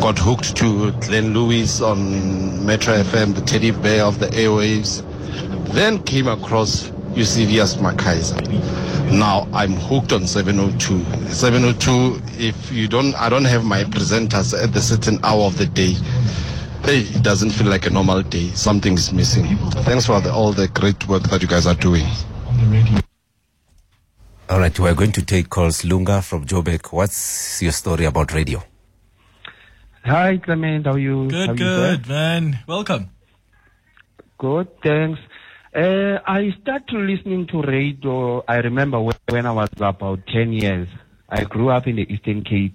got 0.00 0.18
hooked 0.18 0.56
to 0.56 0.92
Glenn 0.92 1.34
Lewis 1.34 1.82
on 1.82 2.64
Metro 2.64 2.94
FM, 2.94 3.34
the 3.34 3.42
teddy 3.42 3.70
bear 3.70 4.04
of 4.04 4.18
the 4.18 4.26
airwaves. 4.28 5.04
Then 5.74 6.02
came 6.02 6.26
across 6.26 6.90
Eusebius 7.14 7.76
McKaiser. 7.76 8.40
Now 9.12 9.48
I'm 9.52 9.72
hooked 9.72 10.12
on 10.12 10.26
702. 10.26 11.04
702, 11.32 12.20
if 12.38 12.70
you 12.72 12.86
don't, 12.88 13.14
I 13.16 13.28
don't 13.28 13.44
have 13.44 13.64
my 13.64 13.84
presenters 13.84 14.54
at 14.62 14.72
the 14.72 14.80
certain 14.80 15.18
hour 15.24 15.42
of 15.44 15.58
the 15.58 15.66
day. 15.66 15.94
Hey, 16.84 17.00
it 17.00 17.22
doesn't 17.22 17.50
feel 17.50 17.66
like 17.68 17.86
a 17.86 17.90
normal 17.90 18.22
day. 18.22 18.48
Something 18.50 18.94
is 18.94 19.12
missing. 19.12 19.44
Thanks 19.84 20.06
for 20.06 20.20
the, 20.20 20.32
all 20.32 20.52
the 20.52 20.68
great 20.68 21.06
work 21.08 21.24
that 21.24 21.42
you 21.42 21.48
guys 21.48 21.66
are 21.66 21.74
doing. 21.74 22.06
All 24.48 24.58
right, 24.58 24.76
we're 24.78 24.94
going 24.94 25.12
to 25.12 25.22
take 25.24 25.48
calls. 25.50 25.84
Lunga 25.84 26.22
from 26.22 26.44
Joburg, 26.46 26.92
What's 26.92 27.60
your 27.62 27.72
story 27.72 28.04
about 28.04 28.32
radio? 28.32 28.62
Hi, 30.04 30.38
Clement. 30.38 30.86
How 30.86 30.92
are 30.92 30.98
you? 30.98 31.28
Good, 31.28 31.46
How 31.46 31.52
you 31.52 31.58
good, 31.58 32.02
doing? 32.04 32.16
man. 32.16 32.58
Welcome. 32.66 33.10
Good, 34.38 34.68
thanks. 34.82 35.20
Uh, 35.72 36.18
I 36.26 36.52
started 36.60 36.96
listening 36.96 37.46
to 37.48 37.62
radio. 37.62 38.42
I 38.48 38.56
remember 38.56 39.00
when, 39.00 39.14
when 39.28 39.46
I 39.46 39.52
was 39.52 39.68
about 39.76 40.26
10 40.26 40.52
years. 40.52 40.88
I 41.28 41.44
grew 41.44 41.70
up 41.70 41.86
in 41.86 41.94
the 41.94 42.12
Eastern 42.12 42.42
Cape. 42.42 42.74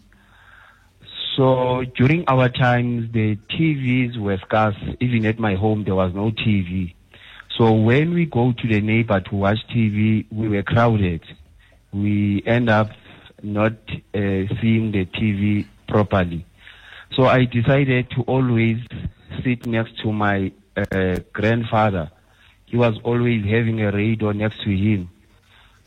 So 1.36 1.84
during 1.98 2.24
our 2.30 2.48
times, 2.48 3.12
the 3.12 3.36
TVs 3.50 4.18
were 4.18 4.38
scarce. 4.46 4.78
Even 5.02 5.25
at 5.25 5.38
my 5.40 5.56
home, 5.56 5.84
there 5.84 5.96
was 5.96 6.14
no 6.14 6.32
TV. 6.32 6.94
So 7.58 7.74
when 7.74 8.14
we 8.14 8.28
go 8.28 8.54
to 8.54 8.68
the 8.68 8.80
neighbor 8.80 9.20
to 9.20 9.36
watch 9.36 9.58
TV, 9.75 10.25
we 10.32 10.48
were 10.48 10.64
crowded. 10.64 11.22
We 11.92 12.44
end 12.46 12.70
up 12.70 12.92
not 13.44 13.74
uh, 13.74 14.48
seeing 14.62 14.94
the 14.94 15.06
TV 15.06 15.68
properly. 15.90 16.46
So 17.14 17.25
I 17.25 17.44
decided 17.44 18.10
to 18.12 18.22
always 18.22 18.78
sit 19.44 19.66
next 19.66 20.00
to 20.04 20.14
my 20.14 20.54
uh, 20.78 21.20
grandfather. 21.34 22.10
He 22.65 22.77
was 22.77 22.98
always 23.03 23.43
having 23.45 23.81
a 23.81 23.91
radio 23.91 24.31
next 24.31 24.62
to 24.63 24.75
him. 24.75 25.10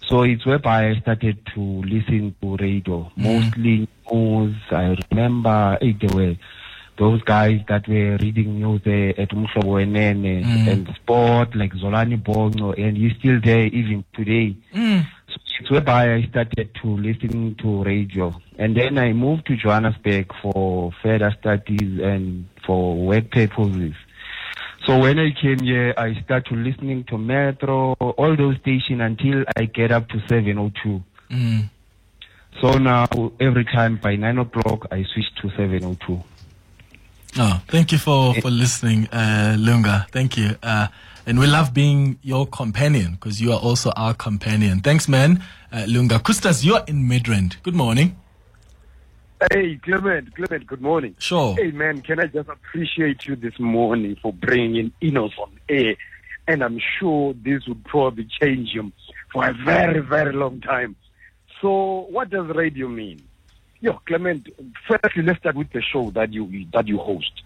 So 0.06 0.22
it's 0.22 0.46
whereby 0.46 0.90
I 0.90 1.00
started 1.00 1.44
to 1.54 1.60
listen 1.60 2.34
to 2.40 2.56
radio, 2.56 3.10
mm-hmm. 3.16 3.22
mostly 3.22 3.88
news. 4.10 4.56
I 4.70 4.96
remember 5.10 5.78
there 5.80 6.14
were 6.14 6.36
those 6.98 7.22
guys 7.22 7.60
that 7.68 7.86
were 7.86 8.16
reading 8.16 8.60
news 8.60 8.80
uh, 8.86 9.20
at 9.20 9.30
Umhlobo 9.30 9.78
Wenene 9.78 10.44
mm. 10.44 10.68
and 10.68 10.88
sport 10.96 11.54
like 11.54 11.72
Zolani 11.74 12.22
Bongo, 12.22 12.72
and 12.72 12.96
he's 12.96 13.12
still 13.18 13.40
there 13.42 13.66
even 13.66 14.04
today. 14.14 14.56
Mm. 14.74 15.06
So 15.28 15.36
it's 15.60 15.70
whereby 15.70 16.14
I 16.14 16.22
started 16.30 16.70
to 16.82 16.88
listen 16.88 17.54
to 17.56 17.84
radio. 17.84 18.34
And 18.58 18.76
then 18.76 18.98
I 18.98 19.12
moved 19.12 19.46
to 19.46 19.56
Johannesburg 19.56 20.32
for 20.42 20.92
further 21.02 21.34
studies 21.38 22.00
and 22.00 22.46
for 22.66 22.96
work 22.96 23.30
purposes. 23.30 23.94
So 24.88 24.96
when 24.96 25.18
I 25.18 25.32
came 25.38 25.58
here, 25.58 25.92
I 25.98 26.18
started 26.24 26.56
listening 26.60 27.04
to 27.10 27.18
Metro, 27.18 27.92
all 27.92 28.34
those 28.34 28.56
stations 28.62 29.02
until 29.02 29.44
I 29.54 29.66
get 29.66 29.92
up 29.92 30.08
to 30.08 30.18
702. 30.30 31.04
Mm. 31.30 31.68
So 32.62 32.78
now 32.78 33.06
every 33.38 33.66
time 33.66 33.98
by 34.02 34.16
9 34.16 34.38
o'clock, 34.38 34.86
I 34.90 35.04
switch 35.12 35.26
to 35.42 35.50
702. 35.50 36.22
Oh, 37.36 37.62
thank 37.68 37.92
you 37.92 37.98
for, 37.98 38.32
for 38.40 38.48
listening, 38.48 39.08
uh, 39.08 39.56
Lunga. 39.58 40.06
Thank 40.10 40.38
you. 40.38 40.56
Uh, 40.62 40.88
and 41.26 41.38
we 41.38 41.46
love 41.46 41.74
being 41.74 42.18
your 42.22 42.46
companion 42.46 43.12
because 43.12 43.42
you 43.42 43.52
are 43.52 43.60
also 43.60 43.90
our 43.90 44.14
companion. 44.14 44.80
Thanks, 44.80 45.06
man. 45.06 45.44
Uh, 45.70 45.84
Lunga. 45.86 46.18
Kustas, 46.18 46.64
you're 46.64 46.84
in 46.86 47.06
Midrand. 47.06 47.62
Good 47.62 47.74
morning. 47.74 48.16
Hey, 49.52 49.76
Clement, 49.76 50.34
Clement, 50.34 50.66
good 50.66 50.82
morning. 50.82 51.14
Sure. 51.20 51.54
Hey, 51.54 51.70
man, 51.70 52.00
can 52.00 52.18
I 52.18 52.26
just 52.26 52.48
appreciate 52.48 53.24
you 53.24 53.36
this 53.36 53.56
morning 53.60 54.16
for 54.20 54.32
bringing 54.32 54.92
Inos 55.00 55.38
on 55.38 55.52
air? 55.68 55.94
And 56.48 56.64
I'm 56.64 56.80
sure 56.98 57.34
this 57.34 57.64
would 57.68 57.84
probably 57.84 58.26
change 58.40 58.70
him 58.70 58.92
for 59.32 59.48
a 59.48 59.52
very, 59.52 60.00
very 60.00 60.32
long 60.32 60.60
time. 60.60 60.96
So, 61.62 62.08
what 62.10 62.30
does 62.30 62.48
radio 62.48 62.88
mean? 62.88 63.22
Yo, 63.80 64.00
Clement, 64.06 64.48
firstly, 64.88 65.22
let's 65.22 65.38
start 65.38 65.54
with 65.54 65.70
the 65.70 65.82
show 65.82 66.10
that 66.10 66.32
you 66.32 66.66
that 66.72 66.88
you 66.88 66.98
host. 66.98 67.42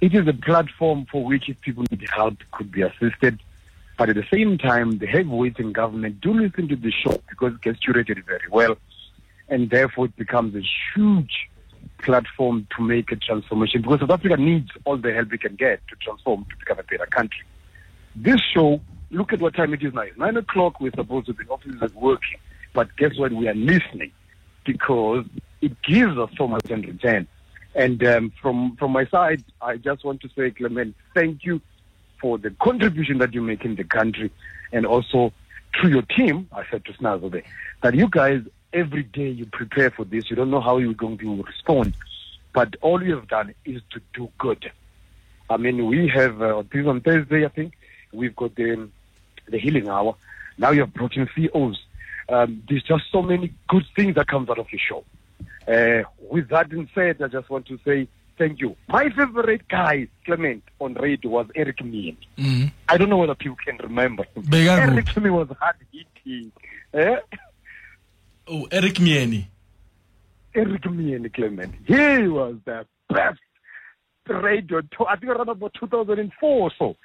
It 0.00 0.14
is 0.14 0.28
a 0.28 0.32
platform 0.32 1.06
for 1.10 1.24
which 1.24 1.48
if 1.48 1.60
people 1.60 1.84
need 1.90 2.06
help 2.08 2.36
could 2.52 2.70
be 2.70 2.82
assisted. 2.82 3.40
But 3.98 4.10
at 4.10 4.14
the 4.14 4.26
same 4.32 4.58
time, 4.58 4.98
the 4.98 5.06
heavyweights 5.06 5.58
in 5.58 5.72
government 5.72 6.20
do 6.20 6.34
listen 6.34 6.68
to 6.68 6.76
the 6.76 6.92
show 6.92 7.20
because 7.28 7.54
it 7.54 7.62
gets 7.62 7.80
curated 7.84 8.24
very 8.26 8.48
well 8.48 8.76
and 9.48 9.70
therefore 9.70 10.06
it 10.06 10.16
becomes 10.16 10.54
a 10.54 10.62
huge 10.94 11.48
platform 11.98 12.66
to 12.76 12.82
make 12.82 13.10
a 13.12 13.16
transformation 13.16 13.82
because 13.82 14.00
South 14.00 14.10
Africa 14.10 14.36
needs 14.36 14.70
all 14.84 14.96
the 14.96 15.12
help 15.12 15.30
we 15.30 15.38
can 15.38 15.56
get 15.56 15.80
to 15.88 15.96
transform 15.96 16.44
to 16.50 16.56
become 16.58 16.78
a 16.78 16.82
better 16.82 17.06
country. 17.06 17.44
This 18.14 18.40
show, 18.54 18.80
look 19.10 19.32
at 19.32 19.40
what 19.40 19.54
time 19.54 19.74
it 19.74 19.82
is 19.82 19.92
now. 19.94 20.02
It's 20.02 20.18
nine 20.18 20.36
o'clock. 20.36 20.80
We're 20.80 20.92
supposed 20.92 21.26
to 21.26 21.34
be 21.34 21.44
offices 21.46 21.82
are 21.82 21.90
working, 21.94 22.38
but 22.72 22.94
guess 22.96 23.16
what? 23.16 23.32
We 23.32 23.48
are 23.48 23.54
listening 23.54 24.12
because 24.64 25.24
it 25.60 25.80
gives 25.82 26.16
us 26.18 26.30
so 26.36 26.48
much 26.48 26.68
in 26.70 26.82
return. 26.82 27.26
And 27.74 28.02
um, 28.06 28.32
from 28.40 28.76
from 28.76 28.92
my 28.92 29.06
side, 29.06 29.44
I 29.60 29.76
just 29.76 30.04
want 30.04 30.22
to 30.22 30.30
say, 30.36 30.50
Clement, 30.50 30.94
thank 31.14 31.44
you 31.44 31.60
for 32.20 32.38
the 32.38 32.50
contribution 32.62 33.18
that 33.18 33.34
you 33.34 33.42
make 33.42 33.64
in 33.64 33.76
the 33.76 33.84
country, 33.84 34.30
and 34.72 34.86
also 34.86 35.32
to 35.82 35.88
your 35.88 36.02
team. 36.02 36.48
I 36.52 36.64
said 36.70 36.84
to 36.86 36.92
Snazo 36.94 37.42
that 37.82 37.94
you 37.94 38.08
guys 38.08 38.40
every 38.76 39.02
day 39.02 39.28
you 39.28 39.46
prepare 39.46 39.90
for 39.90 40.04
this. 40.04 40.30
You 40.30 40.36
don't 40.36 40.50
know 40.50 40.60
how 40.60 40.76
you're 40.76 40.94
going 40.94 41.18
to 41.18 41.42
respond, 41.42 41.94
but 42.52 42.76
all 42.82 43.02
you 43.02 43.16
have 43.16 43.28
done 43.28 43.54
is 43.64 43.80
to 43.92 44.00
do 44.14 44.28
good. 44.38 44.70
I 45.48 45.56
mean, 45.56 45.86
we 45.86 46.08
have 46.08 46.42
uh, 46.42 46.62
this 46.72 46.86
on 46.86 47.00
Thursday, 47.00 47.44
I 47.44 47.48
think 47.48 47.72
we've 48.12 48.36
got 48.36 48.54
the 48.54 48.88
the 49.48 49.58
healing 49.58 49.88
hour. 49.88 50.14
Now 50.58 50.70
you 50.70 50.80
have 50.80 50.92
brought 50.92 51.16
in 51.16 51.28
CEOs. 51.34 51.78
Um, 52.28 52.62
there's 52.68 52.82
just 52.82 53.04
so 53.12 53.22
many 53.22 53.52
good 53.68 53.84
things 53.94 54.16
that 54.16 54.26
comes 54.26 54.50
out 54.50 54.58
of 54.58 54.66
your 54.72 54.80
show. 54.88 55.04
Uh, 55.72 56.02
with 56.30 56.48
that 56.48 56.68
being 56.68 56.88
said, 56.94 57.22
I 57.22 57.28
just 57.28 57.48
want 57.48 57.66
to 57.66 57.78
say 57.84 58.08
thank 58.38 58.60
you. 58.60 58.76
My 58.88 59.08
favorite 59.10 59.68
guy, 59.68 60.08
Clement, 60.24 60.64
on 60.80 60.94
radio 60.94 61.30
was 61.30 61.46
Eric 61.54 61.78
Miyeni. 61.78 62.16
Mm. 62.36 62.72
I 62.88 62.96
don't 62.96 63.08
know 63.08 63.18
whether 63.18 63.36
people 63.36 63.56
can 63.64 63.78
remember 63.78 64.24
him. 64.34 64.44
Eric 64.52 65.06
good. 65.06 65.14
to 65.14 65.20
me 65.20 65.30
was 65.30 65.48
hard 65.60 65.76
hitting. 65.92 66.50
Eh? 66.92 67.16
Oh, 68.48 68.66
Eric 68.70 68.94
Miyeni. 68.94 69.46
Eric 70.54 70.82
Miyeni, 70.82 71.32
Clement. 71.32 71.74
He 71.86 72.28
was 72.28 72.56
the 72.64 72.86
best 73.08 73.40
radio. 74.28 74.80
To- 74.80 75.06
I 75.06 75.16
think 75.16 75.32
around 75.32 75.48
about 75.48 75.74
2004 75.78 76.48
or 76.50 76.70
so. 76.78 76.96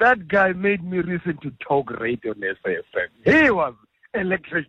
That 0.00 0.28
guy 0.28 0.52
made 0.52 0.82
me 0.84 0.98
listen 1.02 1.38
to 1.42 1.52
talk 1.66 1.90
radio 1.90 2.32
on 2.32 2.40
SAFM. 2.40 3.08
He 3.24 3.50
was 3.50 3.74
electric. 4.14 4.66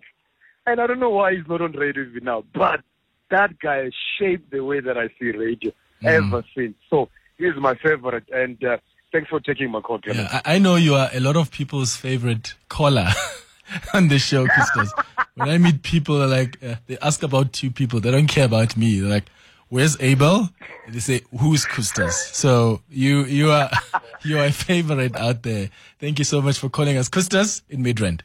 And 0.65 0.79
I 0.79 0.87
don't 0.87 0.99
know 0.99 1.09
why 1.09 1.35
he's 1.35 1.47
not 1.47 1.61
on 1.61 1.71
radio 1.73 2.03
even 2.03 2.23
now, 2.25 2.43
but 2.53 2.81
that 3.29 3.59
guy 3.59 3.89
shaped 4.17 4.51
the 4.51 4.63
way 4.63 4.79
that 4.79 4.97
I 4.97 5.07
see 5.19 5.31
radio 5.31 5.71
ever 6.03 6.43
since. 6.55 6.75
So 6.89 7.09
he's 7.37 7.55
my 7.57 7.75
favorite. 7.75 8.25
And 8.31 8.63
uh, 8.63 8.77
thanks 9.11 9.29
for 9.29 9.39
taking 9.39 9.71
my 9.71 9.81
call, 9.81 9.99
Clement. 9.99 10.29
Yeah, 10.31 10.41
I, 10.45 10.55
I 10.55 10.59
know 10.59 10.75
you 10.75 10.95
are 10.95 11.09
a 11.13 11.19
lot 11.19 11.35
of 11.35 11.51
people's 11.51 11.95
favorite 11.95 12.55
caller 12.69 13.07
on 13.93 14.07
the 14.07 14.19
show, 14.19 14.45
Kustas. 14.47 14.89
when 15.35 15.49
I 15.49 15.57
meet 15.57 15.83
people, 15.83 16.19
they're 16.19 16.27
like, 16.27 16.57
uh, 16.63 16.75
they 16.87 16.97
ask 17.01 17.23
about 17.23 17.53
two 17.53 17.71
people. 17.71 17.99
They 17.99 18.11
don't 18.11 18.27
care 18.27 18.45
about 18.45 18.75
me. 18.77 18.99
They're 18.99 19.09
like, 19.09 19.25
where's 19.69 19.99
Abel? 20.01 20.49
And 20.85 20.95
they 20.95 20.99
say, 20.99 21.21
who's 21.39 21.65
Kustas? 21.65 22.11
So 22.33 22.81
you, 22.89 23.23
you 23.25 23.51
are, 23.51 23.69
you 24.23 24.37
are 24.39 24.45
a 24.45 24.51
favorite 24.51 25.15
out 25.15 25.43
there. 25.43 25.69
Thank 25.99 26.19
you 26.19 26.25
so 26.25 26.41
much 26.41 26.57
for 26.59 26.69
calling 26.69 26.97
us. 26.97 27.09
Kustas 27.09 27.61
in 27.69 27.83
Midrand. 27.83 28.21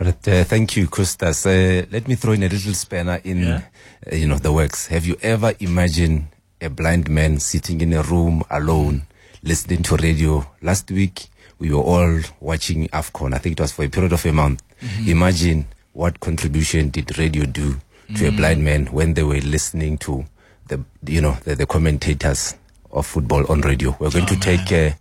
All 0.00 0.06
right, 0.06 0.28
uh, 0.28 0.44
thank 0.44 0.76
you, 0.76 0.86
Kustas. 0.86 1.44
Uh, 1.46 1.86
let 1.90 2.06
me 2.06 2.14
throw 2.14 2.32
in 2.32 2.42
a 2.44 2.48
little 2.48 2.74
spanner 2.74 3.20
in, 3.24 3.38
Yeah. 3.38 3.62
uh, 4.10 4.14
you 4.14 4.28
know, 4.28 4.38
the 4.38 4.52
works. 4.52 4.86
Have 4.88 5.06
you 5.06 5.16
ever 5.22 5.54
imagined 5.58 6.26
a 6.60 6.70
blind 6.70 7.08
man 7.10 7.40
sitting 7.40 7.80
in 7.80 7.92
a 7.92 8.02
room 8.02 8.44
alone, 8.50 9.02
listening 9.42 9.82
to 9.84 9.96
radio? 9.96 10.46
Last 10.62 10.88
week, 10.92 11.26
we 11.58 11.70
were 11.72 11.82
all 11.82 12.20
watching 12.40 12.88
AFCON. 12.88 13.34
I 13.34 13.38
think 13.38 13.58
it 13.58 13.62
was 13.62 13.72
for 13.72 13.84
a 13.84 13.88
period 13.88 14.12
of 14.12 14.24
a 14.26 14.32
month. 14.32 14.62
Imagine 15.06 15.66
what 15.92 16.20
contribution 16.20 16.90
did 16.90 17.18
radio 17.18 17.44
do 17.46 17.76
to 18.16 18.28
a 18.28 18.32
blind 18.32 18.64
man 18.64 18.86
when 18.86 19.14
they 19.14 19.22
were 19.22 19.40
listening 19.40 19.98
to 19.98 20.24
the 20.68 20.82
you 21.06 21.20
know 21.20 21.36
the, 21.44 21.54
the 21.54 21.66
commentators 21.66 22.54
of 22.92 23.06
football 23.06 23.44
on 23.50 23.60
radio. 23.62 23.96
We're 23.98 24.10
going 24.10 24.26
to 24.26 24.36
take 24.38 24.70
uh, 24.72 24.94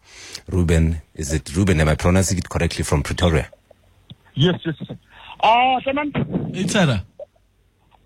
Ruben. 0.49 1.01
Is 1.13 1.31
it 1.33 1.55
Ruben? 1.55 1.79
Am 1.79 1.87
I 1.89 1.95
pronouncing 1.95 2.37
it 2.37 2.49
correctly 2.49 2.83
from 2.83 3.03
Pretoria? 3.03 3.49
Yes, 4.33 4.59
yes, 4.65 4.75
yes. 4.81 4.97
Uh, 5.39 5.79
Clement, 5.83 6.15
It's 6.55 6.73
Sarah. 6.73 7.03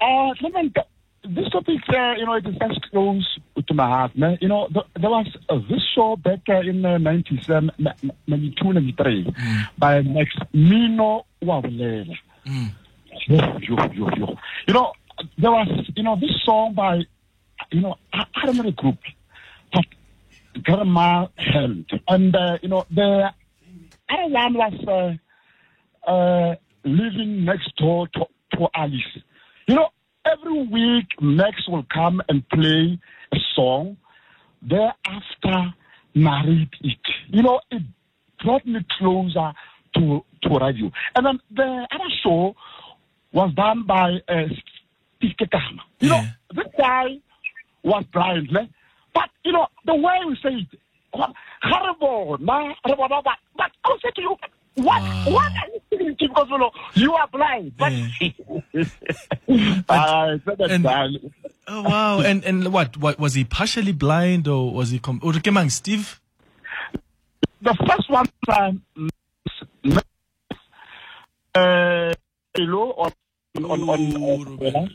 uh, 0.02 0.34
Clement, 0.40 0.76
this 1.24 1.50
topic, 1.50 1.82
uh, 1.90 2.14
you 2.18 2.26
know, 2.26 2.34
it 2.34 2.46
is 2.48 2.56
very 2.58 2.80
close 2.92 3.40
to 3.68 3.74
my 3.74 3.88
heart. 3.88 4.18
Man. 4.18 4.38
You 4.42 4.48
know, 4.48 4.68
th- 4.74 4.86
there 5.00 5.10
was 5.10 5.28
uh, 5.50 5.60
this 5.70 5.82
show 5.96 6.16
back 6.16 6.40
uh, 6.50 6.60
in 6.62 6.84
uh, 6.86 6.98
97, 6.98 7.72
n- 7.80 7.88
n- 8.04 8.12
92, 8.28 8.74
93 8.74 9.34
by 9.78 10.02
Max 10.02 10.30
Mino 10.54 11.26
Wabulela. 11.44 12.16
Yo, 13.28 13.36
yo, 13.60 13.76
yo, 13.94 14.10
yo. 14.18 14.38
You 14.68 14.74
know, 14.74 14.94
there 15.38 15.52
was, 15.52 15.68
you 15.96 16.04
know, 16.04 16.16
this 16.20 16.32
song 16.44 16.74
by, 16.74 17.02
you 17.72 17.82
know, 17.82 17.96
I, 18.14 18.24
I 18.36 18.46
don't 18.48 18.58
know 18.58 18.64
the 18.64 18.72
group, 18.72 18.98
but 19.72 19.86
Grandma 20.64 21.28
Held. 21.38 21.86
And, 22.08 22.36
uh, 22.36 22.58
you 22.64 22.70
know, 22.70 22.86
the 22.90 23.32
other 24.10 24.28
one 24.34 24.54
was 24.56 25.18
uh, 26.08 26.10
uh, 26.10 26.56
living 26.84 27.46
next 27.46 27.76
door 27.78 28.08
to, 28.08 28.26
to 28.54 28.68
Alice. 28.74 29.20
You 29.68 29.76
know, 29.76 29.90
every 30.26 30.66
week 30.68 31.08
Max 31.22 31.68
will 31.68 31.86
come 31.94 32.22
and 32.30 32.48
play 32.50 33.00
a 33.34 33.38
song. 33.56 33.98
Thereafter, 34.62 35.74
narrate 36.16 36.70
it. 36.82 37.00
You 37.30 37.44
know, 37.44 37.60
it 37.72 37.82
brought 38.44 38.66
me 38.66 38.80
closer 38.98 39.52
to 39.96 40.24
to 40.44 40.50
radio. 40.60 40.92
And 41.16 41.26
then 41.26 41.40
the 41.52 41.88
other 41.92 42.10
show 42.24 42.56
was 43.34 43.54
done 43.56 43.86
by 43.86 44.18
uh, 44.28 44.44
Steve 45.18 45.36
Kekama. 45.40 45.80
You 46.00 46.10
know, 46.10 46.24
this 46.56 46.68
guy 46.78 47.18
was 47.84 48.04
blind, 48.14 48.50
but 49.14 49.30
you 49.44 49.52
know 49.52 49.68
the 49.86 49.96
way 49.96 50.18
we 50.28 50.36
say 50.44 50.50
it, 50.54 50.80
what- 51.12 51.34
horrible, 51.64 52.38
ma, 52.40 52.74
horrible, 52.84 53.22
but 53.24 53.38
but 53.58 53.72
I'll 53.86 54.00
say 54.00 54.12
to 54.16 54.22
you, 54.22 54.36
what 54.76 55.02
what 55.32 55.52
are 55.52 55.68
you 55.74 55.82
saying? 55.98 56.16
Because 56.20 56.48
you 56.50 56.70
you 57.04 57.14
are 57.14 57.28
blind, 57.28 57.74
but 57.78 57.92
said 57.92 58.28
that 59.88 60.80
blind. 60.82 61.34
Oh 61.68 61.82
wow! 61.84 62.20
and 62.22 62.44
and 62.46 62.72
what? 62.74 62.98
What 62.98 63.20
was 63.20 63.34
he 63.34 63.44
partially 63.44 63.92
blind 63.92 64.48
or 64.48 64.74
was 64.74 64.92
he? 64.92 65.00
Com- 65.00 65.20
or 65.24 65.34
Kemang 65.34 65.72
Steve? 65.72 66.20
The 67.62 67.76
first 67.88 68.10
one 68.10 68.28
time, 68.50 68.82
uh, 71.56 72.14
hello 72.56 72.92
on 72.98 73.12
on 73.56 73.82
on. 73.84 74.60
Uh, 74.64 74.88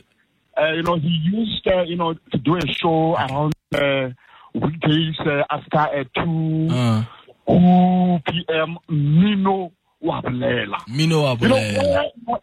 uh, 0.58 0.72
you 0.72 0.82
know, 0.82 0.98
he 0.98 1.08
used, 1.08 1.66
uh, 1.68 1.82
you 1.82 1.96
know, 1.96 2.14
to 2.14 2.38
do 2.38 2.56
a 2.56 2.66
show 2.66 3.14
around 3.14 3.52
uh, 3.74 4.08
weekdays 4.54 5.14
uh, 5.20 5.42
after 5.50 5.78
uh, 5.78 6.04
2, 6.24 7.04
2 7.48 8.18
p.m. 8.26 8.78
Mino 8.88 9.72
Wabulela. 10.02 10.78
Mino 10.88 11.20
You 11.20 11.36
Wabulela. 11.36 12.10
where- 12.24 12.40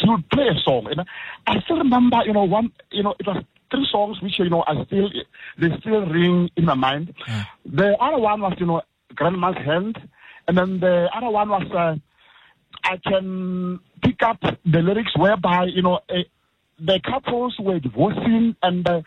he 0.00 0.10
would 0.10 0.28
play 0.30 0.48
a 0.48 0.58
song. 0.60 0.86
And 0.90 1.06
I 1.46 1.60
still 1.62 1.78
remember, 1.78 2.18
you 2.26 2.32
know, 2.32 2.44
one, 2.44 2.70
you 2.90 3.02
know, 3.02 3.14
it 3.18 3.26
was 3.26 3.42
three 3.70 3.86
songs 3.90 4.20
which, 4.20 4.38
you 4.38 4.50
know, 4.50 4.64
I 4.66 4.84
still, 4.84 5.08
they 5.58 5.68
still 5.80 6.04
ring 6.06 6.50
in 6.56 6.64
my 6.66 6.74
mind. 6.74 7.14
The 7.64 7.96
other 8.00 8.18
one 8.18 8.40
was, 8.42 8.54
you 8.58 8.66
know, 8.66 8.82
Grandma's 9.14 9.56
Hand. 9.64 9.96
And 10.46 10.58
then 10.58 10.80
the 10.80 11.08
other 11.14 11.30
one 11.30 11.48
was, 11.48 11.70
uh, 11.72 11.96
I 12.84 12.96
can 12.98 13.80
pick 14.02 14.22
up 14.22 14.40
the 14.42 14.82
lyrics 14.82 15.16
whereby, 15.16 15.64
you 15.66 15.80
know, 15.82 16.00
uh, 16.10 16.24
the 16.78 17.00
couples 17.00 17.56
were 17.58 17.78
divorcing 17.80 18.56
and 18.62 18.86
uh, 18.88 19.00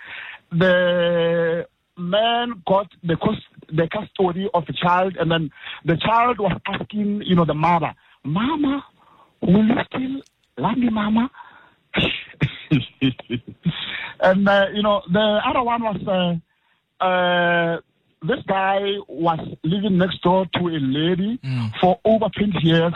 the 0.52 1.68
man 1.98 2.62
got 2.68 2.88
the 3.04 3.16
cus- 3.18 3.60
the 3.70 3.88
custody 3.92 4.48
of 4.54 4.66
the 4.66 4.74
child 4.74 5.18
and 5.20 5.32
then 5.32 5.52
the 5.86 5.98
child 5.98 6.40
was 6.40 6.58
asking, 6.68 7.22
you 7.26 7.36
know, 7.36 7.46
the 7.46 7.54
mother, 7.54 7.94
Mama, 8.24 8.84
will 9.42 9.66
you 9.66 9.76
still 9.88 10.22
love 10.58 10.78
me, 10.78 10.90
Mama? 10.90 11.30
and, 14.22 14.48
uh, 14.48 14.66
you 14.74 14.84
know, 14.84 15.02
the 15.12 15.40
other 15.46 15.64
one 15.64 15.84
was, 15.84 16.42
uh, 17.02 17.04
uh, 17.04 17.80
this 18.24 18.44
guy 18.48 18.80
was 19.08 19.40
living 19.64 19.98
next 19.98 20.22
door 20.22 20.46
to 20.54 20.68
a 20.68 20.80
lady 20.80 21.40
for 21.82 22.00
over 22.06 22.28
20 22.30 22.60
years. 22.64 22.94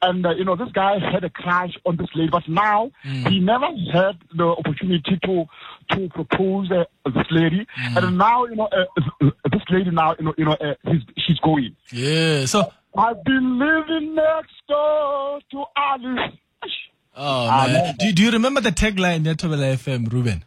And, 0.00 0.24
uh, 0.24 0.30
you 0.30 0.44
know, 0.44 0.54
this 0.54 0.70
guy 0.72 0.98
had 1.12 1.24
a 1.24 1.30
crush 1.30 1.76
on 1.84 1.96
this 1.96 2.08
lady, 2.14 2.30
but 2.30 2.48
now 2.48 2.90
he 3.02 3.40
never 3.40 3.66
had 3.92 4.16
the 4.36 4.44
opportunity 4.44 5.18
to 5.24 5.44
to 5.90 6.08
propose 6.10 6.70
uh, 6.70 6.84
this 7.06 7.26
lady. 7.30 7.66
And 7.96 8.18
now, 8.18 8.44
you 8.44 8.56
know, 8.56 8.68
uh, 8.68 9.30
this 9.50 9.62
lady 9.70 9.90
now, 9.90 10.14
you 10.18 10.24
know, 10.26 10.34
you 10.36 10.44
know, 10.44 10.52
uh, 10.52 10.74
he's, 10.84 11.02
she's 11.16 11.38
going. 11.40 11.74
Yeah. 11.90 12.44
So. 12.46 12.72
I've 12.96 13.22
been 13.24 13.58
living 13.58 14.14
next 14.14 14.54
door 14.68 15.40
to 15.52 15.64
Alice. 15.76 16.32
Oh 17.16 17.46
man. 17.46 17.94
Do, 17.98 18.12
do 18.12 18.22
you 18.24 18.30
remember 18.30 18.60
the 18.60 18.70
tagline 18.70 19.26
at 19.28 19.38
Tobela 19.38 19.74
FM, 19.74 20.10
Ruben? 20.12 20.44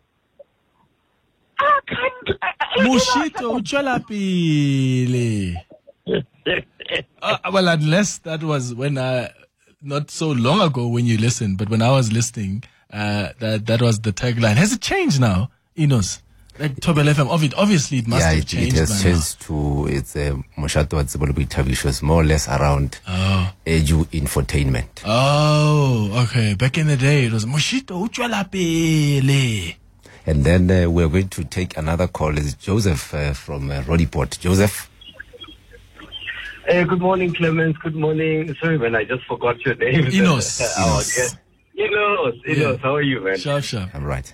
Mushito 2.80 3.52
uchwela 3.60 4.00
pele. 4.08 5.56
Uh, 7.22 7.38
well, 7.54 7.68
unless 7.68 8.18
that 8.20 8.44
was 8.44 8.74
when 8.74 8.98
I, 8.98 9.30
not 9.82 10.12
so 10.12 10.32
long 10.32 10.62
ago 10.62 10.88
when 10.88 11.06
you 11.06 11.18
listened, 11.18 11.58
but 11.58 11.70
when 11.70 11.82
I 11.82 11.92
was 11.92 12.12
listening, 12.12 12.64
uh, 12.92 13.30
that 13.40 13.66
that 13.66 13.82
was 13.82 14.00
the 14.02 14.12
tagline. 14.14 14.56
Has 14.56 14.74
it 14.74 14.82
changed 14.82 15.20
now, 15.20 15.50
Inos? 15.78 16.22
Like 16.60 16.76
Tobel 16.82 17.06
FM, 17.06 17.30
obvi- 17.30 17.54
obviously 17.58 18.00
it 18.00 18.08
must 18.08 18.22
yeah, 18.22 18.32
have 18.32 18.40
it, 18.44 18.54
it 18.54 18.74
has 18.74 18.90
by 18.90 18.96
now. 18.98 19.02
changed 19.04 19.42
to 19.42 19.88
it's 19.90 20.16
a 20.18 20.32
Moshato 20.58 21.02
Tsibolo 21.02 21.32
Boitabiso 21.32 21.86
is 21.86 22.02
more 22.04 22.22
or 22.22 22.26
less 22.26 22.48
around 22.48 23.00
edu 23.66 24.06
infotainment. 24.12 25.02
Oh, 25.06 26.12
okay. 26.26 26.54
Back 26.56 26.78
in 26.78 26.88
the 26.88 26.98
day, 26.98 27.26
it 27.26 27.32
was 27.34 27.46
Mushito 27.46 28.06
uchwela 28.06 28.44
pele. 28.52 29.76
And 30.28 30.44
then 30.44 30.70
uh, 30.70 30.90
we're 30.90 31.08
going 31.08 31.30
to 31.30 31.44
take 31.46 31.78
another 31.78 32.08
call. 32.08 32.38
It's 32.38 32.54
Joseph 32.54 33.14
uh, 33.14 33.34
from 33.34 33.72
uh, 33.72 33.82
Roodepoort. 33.84 34.38
Joseph. 34.40 34.91
Hey, 36.66 36.84
good 36.84 37.00
morning, 37.02 37.34
Clemens. 37.34 37.76
Good 37.78 37.96
morning. 37.96 38.56
Sorry, 38.62 38.78
man, 38.78 38.96
I 38.96 39.04
just 39.04 39.24
forgot 39.26 39.60
your 39.66 39.76
name. 39.76 40.08
Enos. 40.14 40.60
yes. 40.78 41.36
Enos. 41.78 42.36
Enos, 42.48 42.80
how 42.82 42.96
are 42.96 43.02
you, 43.02 43.20
man? 43.22 43.38
Sharp, 43.38 43.64
sharp. 43.64 43.90
I'm 43.94 44.04
right. 44.06 44.34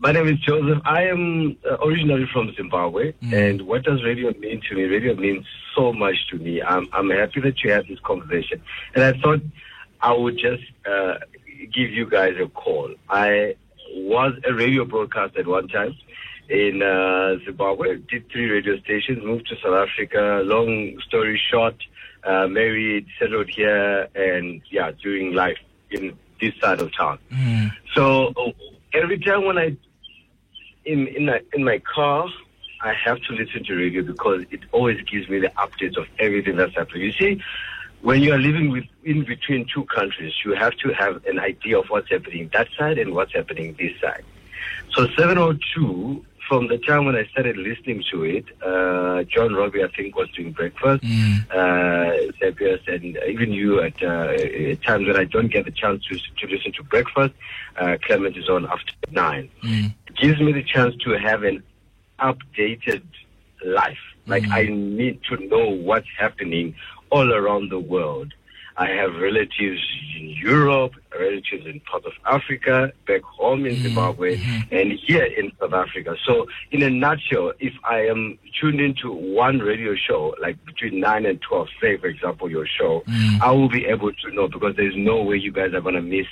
My 0.00 0.12
name 0.12 0.28
is 0.28 0.38
Joseph. 0.40 0.78
I 0.86 1.04
am 1.04 1.56
uh, 1.70 1.76
originally 1.86 2.26
from 2.32 2.52
Zimbabwe, 2.56 3.12
Mm. 3.22 3.32
and 3.50 3.62
what 3.62 3.82
does 3.84 4.02
radio 4.02 4.32
mean 4.38 4.62
to 4.68 4.74
me? 4.74 4.84
Radio 4.84 5.14
means 5.14 5.44
so 5.76 5.92
much 5.92 6.16
to 6.30 6.38
me. 6.38 6.62
I'm, 6.62 6.88
I'm 6.92 7.10
happy 7.10 7.40
that 7.42 7.62
you 7.62 7.70
had 7.70 7.86
this 7.86 7.98
conversation, 8.00 8.62
and 8.94 9.04
I 9.04 9.12
thought 9.20 9.40
I 10.00 10.14
would 10.14 10.38
just 10.38 10.62
uh, 10.90 11.16
give 11.74 11.90
you 11.90 12.08
guys 12.08 12.34
a 12.42 12.48
call. 12.48 12.94
I 13.10 13.56
was 13.94 14.32
a 14.48 14.54
radio 14.54 14.86
broadcaster 14.86 15.40
at 15.40 15.46
one 15.46 15.68
time 15.68 15.94
in 16.50 16.82
uh, 16.82 17.36
Zimbabwe, 17.44 17.98
did 18.10 18.28
three 18.30 18.50
radio 18.50 18.76
stations, 18.80 19.24
moved 19.24 19.46
to 19.48 19.56
South 19.62 19.88
Africa. 19.88 20.42
Long 20.44 20.98
story 21.06 21.40
short, 21.50 21.76
uh, 22.24 22.48
married, 22.48 23.06
settled 23.18 23.48
here, 23.48 24.08
and 24.16 24.60
yeah, 24.70 24.90
doing 25.02 25.32
life 25.32 25.58
in 25.90 26.18
this 26.40 26.52
side 26.60 26.80
of 26.80 26.94
town. 26.96 27.18
So 27.94 28.34
every 28.92 29.18
time 29.20 29.44
when 29.44 29.58
I 29.58 29.76
in 30.84 31.06
in 31.08 31.26
my, 31.26 31.40
in 31.52 31.64
my 31.64 31.78
car, 31.78 32.28
I 32.82 32.94
have 32.94 33.20
to 33.22 33.32
listen 33.32 33.62
to 33.64 33.74
radio 33.76 34.02
because 34.02 34.44
it 34.50 34.60
always 34.72 35.00
gives 35.02 35.28
me 35.28 35.38
the 35.38 35.52
updates 35.56 35.96
of 35.96 36.06
everything 36.18 36.56
that's 36.56 36.74
happening. 36.74 37.02
You 37.02 37.12
see, 37.12 37.42
when 38.02 38.22
you 38.22 38.32
are 38.32 38.38
living 38.38 38.70
with 38.70 38.84
in 39.04 39.24
between 39.24 39.66
two 39.72 39.84
countries, 39.84 40.32
you 40.44 40.54
have 40.54 40.74
to 40.78 40.92
have 40.94 41.24
an 41.26 41.38
idea 41.38 41.78
of 41.78 41.86
what's 41.90 42.10
happening 42.10 42.50
that 42.52 42.68
side 42.76 42.98
and 42.98 43.14
what's 43.14 43.32
happening 43.32 43.76
this 43.78 43.92
side. 44.00 44.24
So 44.92 45.06
702, 45.16 46.24
from 46.50 46.66
the 46.66 46.78
time 46.78 47.04
when 47.04 47.14
I 47.14 47.24
started 47.26 47.56
listening 47.56 48.02
to 48.10 48.24
it, 48.24 48.44
uh, 48.60 49.22
John 49.22 49.54
Robbie, 49.54 49.84
I 49.84 49.88
think, 49.96 50.16
was 50.16 50.28
doing 50.30 50.50
breakfast. 50.50 51.04
Uh, 51.48 52.32
Sebius, 52.40 52.80
and 52.88 53.16
even 53.28 53.52
you 53.52 53.80
at, 53.80 54.02
uh, 54.02 54.32
at 54.72 54.82
times 54.82 55.06
when 55.06 55.16
I 55.16 55.26
don't 55.34 55.46
get 55.46 55.64
the 55.64 55.70
chance 55.70 56.04
to, 56.06 56.18
to 56.18 56.52
listen 56.52 56.72
to 56.72 56.82
breakfast, 56.82 57.34
uh, 57.80 57.98
Clement 58.04 58.36
is 58.36 58.48
on 58.48 58.66
after 58.66 58.92
nine. 59.12 59.48
It 60.08 60.16
gives 60.16 60.40
me 60.40 60.50
the 60.50 60.64
chance 60.64 60.96
to 61.04 61.10
have 61.28 61.44
an 61.44 61.62
updated 62.18 63.04
life. 63.64 64.04
Like 64.26 64.42
I 64.50 64.64
need 64.64 65.20
to 65.28 65.36
know 65.46 65.68
what's 65.70 66.08
happening 66.18 66.74
all 67.10 67.32
around 67.32 67.70
the 67.70 67.78
world. 67.78 68.34
I 68.80 68.88
have 69.00 69.12
relatives 69.16 69.82
in 70.18 70.30
Europe, 70.30 70.92
relatives 71.12 71.66
in 71.66 71.80
parts 71.80 72.06
of 72.06 72.12
Africa, 72.24 72.90
back 73.06 73.20
home 73.22 73.66
in 73.66 73.74
Zimbabwe, 73.82 74.40
and 74.72 74.92
here 75.06 75.24
in 75.24 75.52
South 75.60 75.74
Africa. 75.74 76.16
So, 76.26 76.46
in 76.70 76.82
a 76.82 76.88
nutshell, 76.88 77.52
if 77.60 77.74
I 77.84 77.98
am 78.06 78.38
tuned 78.58 78.80
into 78.80 79.12
one 79.12 79.58
radio 79.58 79.94
show, 79.94 80.34
like 80.40 80.56
between 80.64 80.98
9 80.98 81.26
and 81.26 81.38
12, 81.42 81.68
say, 81.80 81.98
for 81.98 82.06
example, 82.06 82.50
your 82.50 82.66
show, 82.66 83.04
I 83.42 83.50
will 83.52 83.68
be 83.68 83.84
able 83.84 84.12
to 84.12 84.30
know 84.32 84.48
because 84.48 84.74
there's 84.76 84.96
no 84.96 85.22
way 85.22 85.36
you 85.36 85.52
guys 85.52 85.74
are 85.74 85.82
going 85.82 85.96
to 85.96 86.02
miss 86.16 86.26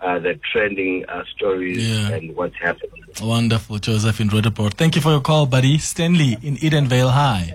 uh, 0.00 0.18
the 0.18 0.34
trending 0.52 1.04
uh, 1.08 1.22
stories 1.36 1.78
Yeah. 1.78 2.16
and 2.16 2.34
what's 2.34 2.56
happening. 2.56 3.04
Wonderful, 3.22 3.78
Joseph 3.78 4.20
in 4.20 4.26
Rutherford. 4.28 4.74
Thank 4.74 4.96
you 4.96 5.02
for 5.02 5.10
your 5.12 5.20
call, 5.20 5.46
buddy. 5.46 5.78
Stanley 5.78 6.36
in 6.42 6.56
Edenvale 6.56 7.12
High. 7.12 7.54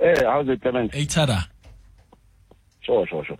Hey, 0.00 0.14
how's 0.24 0.48
it, 0.48 0.62
Clement? 0.62 0.94
Hey, 0.94 1.04
Tada. 1.04 1.48
Sure, 2.84 3.06
sure, 3.06 3.24
sure. 3.24 3.38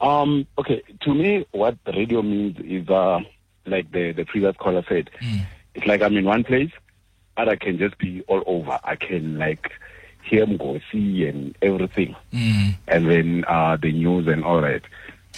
Um, 0.00 0.46
okay, 0.58 0.82
to 1.02 1.14
me, 1.14 1.46
what 1.52 1.76
radio 1.86 2.22
means 2.22 2.56
is, 2.64 2.88
uh, 2.88 3.20
like 3.66 3.90
the, 3.92 4.12
the 4.12 4.24
previous 4.24 4.56
caller 4.56 4.84
said, 4.88 5.10
it's 5.74 5.86
like 5.86 6.02
I'm 6.02 6.16
in 6.16 6.24
one 6.24 6.42
place, 6.44 6.70
but 7.36 7.48
I 7.48 7.56
can 7.56 7.78
just 7.78 7.98
be 7.98 8.22
all 8.26 8.42
over. 8.46 8.78
I 8.82 8.96
can 8.96 9.38
like 9.38 9.70
hear 10.24 10.46
Mgosi 10.46 11.28
and 11.28 11.56
everything, 11.62 12.16
Mm. 12.32 12.76
and 12.88 13.10
then 13.10 13.44
uh, 13.46 13.76
the 13.80 13.92
news 13.92 14.26
and 14.26 14.44
all 14.44 14.60
that. 14.62 14.82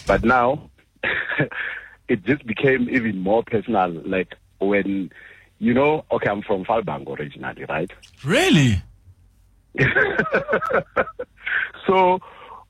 But 0.07 0.25
now, 0.25 0.71
it 2.09 2.25
just 2.25 2.47
became 2.47 2.89
even 2.89 3.19
more 3.19 3.43
personal. 3.43 3.91
Like 3.91 4.35
when, 4.61 5.11
you 5.59 5.75
know, 5.75 6.05
okay, 6.13 6.31
I'm 6.31 6.43
from 6.43 6.65
Falbang 6.65 7.09
originally, 7.09 7.65
right? 7.69 7.91
Really? 8.25 8.83
so 11.87 12.21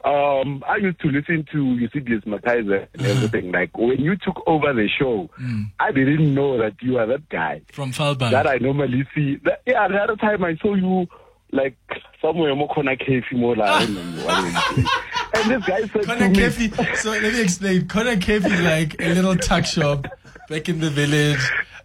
um, 0.04 0.64
I 0.68 0.76
used 0.76 1.00
to 1.00 1.08
listen 1.08 1.46
to 1.52 1.58
Eusebius 1.74 2.24
McKaiser 2.24 2.88
and 2.94 3.06
everything. 3.06 3.52
Like 3.52 3.76
when 3.76 4.00
you 4.00 4.16
took 4.16 4.42
over 4.46 4.72
the 4.72 4.88
show, 4.98 5.30
I 5.78 5.92
didn't 5.92 6.34
know 6.34 6.58
that 6.58 6.74
you 6.80 6.98
are 6.98 7.06
that 7.06 7.28
guy 7.28 7.62
From 7.72 7.92
Falbang. 7.92 8.30
that 8.32 8.46
I 8.46 8.56
normally 8.56 9.06
see. 9.14 9.36
That, 9.44 9.62
yeah, 9.66 9.86
the 9.88 9.96
other 9.98 10.16
time 10.16 10.42
I 10.44 10.56
saw 10.56 10.74
you 10.74 11.06
like 11.52 11.76
somewhere 12.20 12.54
more 12.54 12.68
corner 12.68 12.96
cafe 12.96 13.22
more 13.32 13.54
like, 13.54 13.68
I 13.68 13.86
don't 13.86 14.16
know 14.16 14.24
what 14.24 14.44
it 14.44 14.78
is. 14.78 14.90
and 15.34 15.50
this 15.50 15.68
guy 15.68 15.80
said 15.86 16.06
Corner 16.06 16.32
to 16.32 16.58
me. 16.58 16.94
So 16.96 17.10
let 17.10 17.22
me 17.32 17.40
explain. 17.42 17.88
Corner 17.88 18.16
Cafe 18.16 18.50
is 18.50 18.60
like 18.62 19.00
a 19.00 19.14
little 19.14 19.36
tuck 19.36 19.64
shop 19.66 20.06
back 20.48 20.68
in 20.68 20.80
the 20.80 20.90
village. 20.90 21.40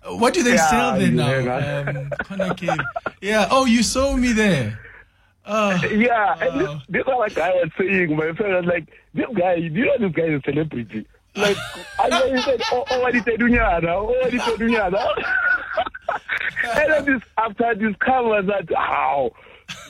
What 0.10 0.34
do 0.34 0.42
they 0.42 0.56
Yeah, 0.56 0.70
sell 0.70 0.98
there 0.98 1.12
yeah, 1.12 1.84
now? 1.84 2.00
Um, 2.46 2.56
Cafe. 2.56 2.78
Yeah. 3.22 3.48
Oh, 3.52 3.66
you 3.66 3.84
saw 3.84 4.16
me 4.16 4.32
there. 4.32 4.80
Oh. 5.48 5.72
yeah, 5.88 6.36
and 6.42 6.60
this, 6.62 6.70
this 6.90 7.04
other 7.08 7.30
guy 7.34 7.52
was 7.52 7.70
saying, 7.78 8.16
my 8.16 8.34
friend 8.34 8.54
was 8.56 8.66
like, 8.66 8.88
this 9.14 9.26
guy, 9.34 9.56
do 9.56 9.64
you 9.76 9.86
know 9.86 9.98
this 10.00 10.12
guy 10.16 10.24
is 10.24 10.42
a 10.46 10.52
celebrity? 10.52 11.08
Like, 11.36 11.58
I 12.00 12.10
then 12.10 12.36
he 12.36 12.42
said, 12.42 12.62
oh, 12.72 12.84
oh, 12.90 13.02
what 13.02 13.14
do 13.14 13.48
now? 13.50 13.80
Oh, 13.82 14.04
what 14.06 14.58
do 14.60 14.68
now? 14.68 14.88
and 16.76 16.92
then 16.92 17.06
this, 17.06 17.22
after 17.38 17.76
this 17.76 17.96
cover 18.00 18.42
that, 18.42 18.68
how? 18.76 19.32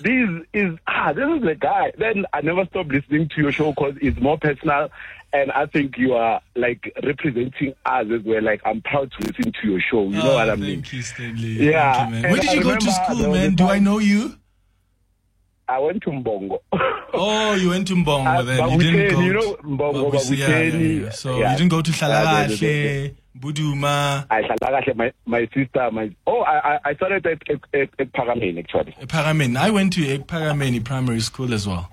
This 0.01 0.29
is, 0.53 0.77
ah, 0.87 1.13
this 1.13 1.27
is 1.27 1.41
the 1.43 1.55
guy. 1.55 1.91
Then 1.97 2.25
I 2.33 2.41
never 2.41 2.65
stopped 2.65 2.89
listening 2.89 3.29
to 3.35 3.41
your 3.41 3.51
show 3.51 3.71
because 3.71 3.95
it's 4.01 4.19
more 4.19 4.37
personal. 4.37 4.89
And 5.33 5.51
I 5.51 5.65
think 5.67 5.97
you 5.97 6.13
are 6.13 6.41
like 6.55 6.91
representing 7.03 7.73
us 7.85 8.05
as 8.11 8.21
well. 8.23 8.41
Like, 8.41 8.61
I'm 8.65 8.81
proud 8.81 9.11
to 9.11 9.27
listen 9.27 9.51
to 9.61 9.67
your 9.67 9.79
show. 9.79 10.03
You 10.05 10.15
know 10.17 10.31
Oh, 10.31 10.35
what 10.35 10.49
I 10.49 10.55
mean? 10.55 10.81
Thank 10.81 10.93
you, 10.93 11.01
Stanley. 11.01 11.47
Yeah, 11.69 11.93
Thank 11.93 12.15
you, 12.15 12.21
man. 12.21 12.31
Where 12.31 12.41
did 12.41 12.49
I 12.49 12.53
you 12.53 12.63
go 12.63 12.75
to 12.77 12.91
school, 12.91 13.33
man? 13.33 13.55
Do 13.55 13.67
I 13.67 13.79
know 13.79 13.99
you? 13.99 14.35
I 15.69 15.79
went 15.79 16.01
to 16.03 16.09
Mbongo. 16.11 16.59
Oh, 17.13 17.53
you 17.53 17.69
went 17.69 17.87
to 17.87 17.95
Mbongo 17.95 18.39
Uh, 18.39 18.41
then. 18.43 18.69
You 18.71 18.77
didn't 18.79 19.13
go. 19.15 19.21
you 19.21 19.33
know, 19.33 19.55
to- 19.55 19.63
Mbongo, 19.63 20.37
yeah, 20.37 20.47
yeah, 20.59 21.03
yeah. 21.05 21.09
So 21.11 21.37
yeah. 21.39 21.51
you 21.51 21.57
didn't 21.57 21.71
go 21.71 21.81
to 21.81 21.91
Yeah, 21.91 22.47
yeah, 22.47 23.09
Buduma, 23.39 24.25
I 24.29 24.41
Hlalakahle, 24.41 24.95
my 24.95 25.11
my 25.25 25.47
sister, 25.53 25.89
my 25.91 26.13
oh, 26.25 26.41
I 26.41 26.79
I- 26.83 26.95
started 26.95 27.25
at 27.25 27.41
at, 27.49 27.89
at, 27.99 28.11
Paramane 28.13 28.59
actually. 28.59 28.93
Paramin. 29.07 29.55
I 29.57 29.69
went 29.69 29.93
to 29.93 30.01
Parameni 30.19 30.83
Primary 30.83 31.19
School 31.21 31.53
as 31.53 31.67
well. 31.67 31.89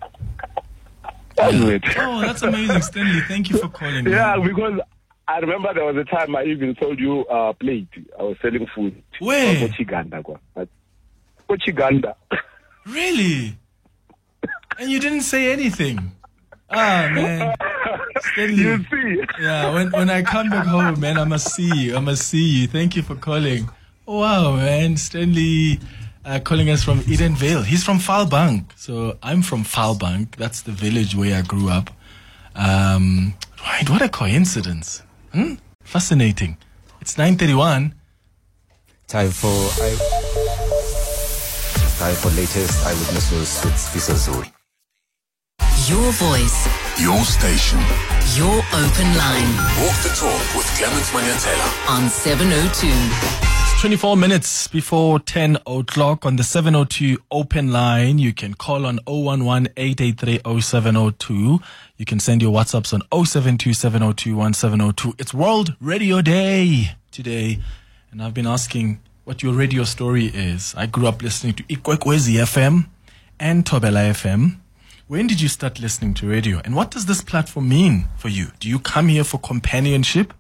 That's 1.37 1.55
it. 1.55 1.83
Oh, 1.99 2.21
that's 2.21 2.43
amazing, 2.43 2.81
Stanley. 2.83 3.21
Thank 3.29 3.51
you 3.51 3.59
for 3.59 3.69
calling. 3.69 4.07
Yeah, 4.07 4.37
man. 4.37 4.47
because 4.49 4.81
I 5.29 5.39
remember 5.39 5.75
there 5.75 5.85
was 5.85 5.97
a 5.97 6.05
time 6.05 6.35
I 6.37 6.45
even 6.45 6.77
sold 6.81 6.99
you 6.99 7.23
a 7.31 7.51
uh, 7.51 7.53
plate. 7.55 7.89
I 8.19 8.23
was 8.23 8.37
selling 8.41 8.67
food. 8.75 9.03
Where? 9.21 9.69
For 9.69 9.75
Chiganda, 9.75 10.23
kwa. 10.23 10.39
But- 10.55 10.69
For 11.47 11.57
Chiganda. 11.57 12.15
Really? 12.87 13.57
And 14.79 14.91
you 14.91 15.01
didn't 15.01 15.23
say 15.23 15.53
anything. 15.53 16.13
Ah, 16.71 17.09
man. 17.13 17.55
Stanley. 18.21 18.63
You 18.63 18.85
see? 18.91 19.23
Yeah, 19.41 19.73
when, 19.73 19.91
when 19.93 20.11
I 20.11 20.23
come 20.23 20.51
back 20.51 20.67
home, 20.67 20.99
man, 21.01 21.19
I 21.19 21.25
must 21.25 21.55
see 21.55 21.71
you. 21.75 21.97
I 21.97 22.01
must 22.01 22.27
see 22.27 22.45
you. 22.45 22.67
Thank 22.67 22.97
you 22.97 23.03
for 23.03 23.15
calling. 23.15 23.69
Wow, 24.07 24.57
man. 24.57 24.97
Stanley 24.97 25.79
uh, 26.25 26.41
calling 26.41 26.71
us 26.71 26.83
from 26.83 27.01
Edenvale. 27.01 27.65
He's 27.65 27.85
from 27.85 27.99
Falbank. 27.99 28.73
So 28.77 29.19
I'm 29.23 29.43
from 29.43 29.65
Falbank. 29.65 30.37
That's 30.37 30.63
the 30.63 30.73
village 30.73 31.15
where 31.15 31.37
I 31.39 31.43
grew 31.43 31.69
up. 31.69 31.91
Um, 32.57 33.35
right, 33.61 33.89
what 33.89 34.03
a 34.03 34.09
coincidence. 34.09 35.03
Hmm? 35.33 35.55
Fascinating. 35.83 36.57
It's 37.01 37.19
931. 37.19 37.95
Time 39.07 39.31
for 39.31 39.49
I. 39.49 39.97
Time 41.99 42.15
for 42.17 42.31
latest 42.31 42.85
eyewitnesses 42.87 43.33
news 43.33 43.65
with 43.65 43.75
Spisa 43.75 44.15
Zul. 44.15 44.51
Your 45.89 46.13
voice, 46.13 46.67
Your 47.01 47.23
station. 47.25 47.79
your 48.37 48.57
open 48.73 49.09
line 49.17 49.51
Walk 49.83 49.97
the 50.03 50.13
talk 50.17 50.55
with 50.57 50.67
Clement 50.79 51.05
Manyathela. 51.13 51.91
on 51.91 52.09
702. 52.09 52.87
It's 52.89 53.81
24 53.83 54.17
minutes 54.17 54.67
before 54.69 55.19
10 55.19 55.59
o'clock 55.67 56.25
on 56.25 56.37
the 56.37 56.43
702 56.45 57.19
open 57.31 57.71
line. 57.71 58.19
You 58.19 58.33
can 58.33 58.55
call 58.55 58.87
on 58.87 58.99
011 59.07 59.69
883 59.77 60.41
0702. 60.63 61.61
You 61.99 62.05
can 62.07 62.19
send 62.19 62.41
your 62.41 62.53
WhatsApps 62.53 62.95
on 62.95 63.03
072 63.27 63.75
702 63.75 64.35
1702. 64.37 65.15
It's 65.19 65.35
World 65.35 65.75
Radio 65.81 66.23
Day 66.23 66.93
today. 67.11 67.59
And 68.11 68.23
I've 68.23 68.33
been 68.33 68.47
asking 68.47 69.01
what 69.25 69.43
your 69.43 69.53
radio 69.53 69.85
story 69.85 70.27
is. 70.27 70.75
I 70.79 70.87
grew 70.87 71.07
up 71.07 71.21
listening 71.21 71.53
to 71.55 71.63
Ikwekwezi 71.65 72.37
FM 72.41 72.87
and 73.39 73.65
Tobela 73.67 74.11
FM. 74.11 74.57
When 75.07 75.27
did 75.27 75.39
you 75.39 75.49
start 75.49 75.81
listening 75.81 76.15
to 76.15 76.27
radio? 76.27 76.63
And 76.65 76.75
what 76.75 76.91
does 76.91 77.05
this 77.05 77.21
platform 77.21 77.69
mean 77.69 78.09
for 78.17 78.29
you? 78.31 78.47
Do 78.59 78.71
you 78.71 78.79
come 78.79 79.09
here 79.09 79.23
for 79.23 79.37
companionship? 79.39 80.33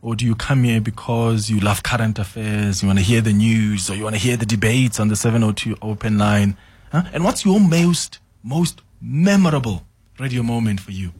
Or 0.00 0.16
do 0.16 0.24
you 0.24 0.34
come 0.34 0.64
here 0.64 0.80
because 0.80 1.50
you 1.50 1.60
love 1.60 1.82
current 1.82 2.18
affairs, 2.18 2.82
you 2.82 2.88
want 2.88 3.00
to 3.00 3.04
hear 3.04 3.20
the 3.20 3.34
news, 3.34 3.90
or 3.90 3.94
you 3.94 4.02
want 4.02 4.16
to 4.16 4.20
hear 4.20 4.38
the 4.38 4.46
debates 4.46 4.98
on 4.98 5.08
the 5.08 5.14
702 5.14 5.76
open 5.82 6.16
line? 6.16 6.56
Huh? 6.90 7.02
And 7.12 7.22
what's 7.22 7.44
your 7.44 7.60
most, 7.60 8.18
most 8.42 8.80
memorable 9.02 9.84
radio 10.18 10.42
moment 10.42 10.80
for 10.80 10.92
you? 10.92 11.12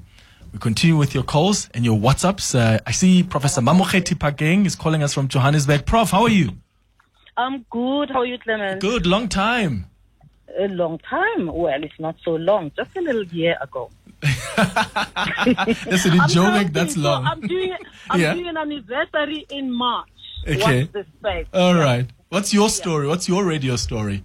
We 0.51 0.59
continue 0.59 0.97
with 0.97 1.13
your 1.15 1.25
calls 1.25 1.69
and 1.75 1.85
your 1.85 1.99
WhatsApps. 1.99 2.59
Uh, 2.59 2.79
I 2.87 2.93
see 2.93 3.23
Professor 3.23 3.61
Mamokgethi 3.61 4.17
Phakeng 4.17 4.65
is 4.65 4.75
calling 4.77 5.03
us 5.03 5.13
from 5.13 5.29
Johannesburg. 5.29 5.85
Prof, 5.85 6.11
how 6.11 6.23
are 6.23 6.31
you? 6.31 6.53
I'm 7.37 7.67
good. 7.71 8.09
How 8.11 8.21
are 8.21 8.27
you, 8.27 8.39
Clement? 8.39 8.81
Good, 8.81 9.05
long 9.05 9.29
time. 9.29 9.91
A 10.59 10.69
long 10.69 10.99
time. 10.99 11.47
Well, 11.47 11.83
it's 11.83 11.99
not 11.99 12.17
so 12.25 12.33
long. 12.33 12.71
Just 12.77 12.97
a 12.97 13.01
little 13.01 13.25
year 13.25 13.57
ago. 13.61 13.91
In 14.23 14.29
I'm 15.57 16.29
Joburg, 16.29 16.73
that's 16.73 16.95
so 16.95 17.01
long. 17.01 17.25
I'm 17.27 17.41
doing. 17.41 17.75
I'm 18.11 18.21
Yeah. 18.21 18.35
doing 18.35 18.47
an 18.49 18.57
anniversary 18.57 19.47
in 19.51 19.73
March. 19.73 20.09
Okay. 20.47 20.85
What's 20.93 21.09
space? 21.21 21.47
All 21.53 21.75
right. 21.75 22.07
What's 22.29 22.53
your 22.55 22.69
story? 22.69 23.07
What's 23.07 23.29
your 23.29 23.45
radio 23.45 23.77
story? 23.77 24.25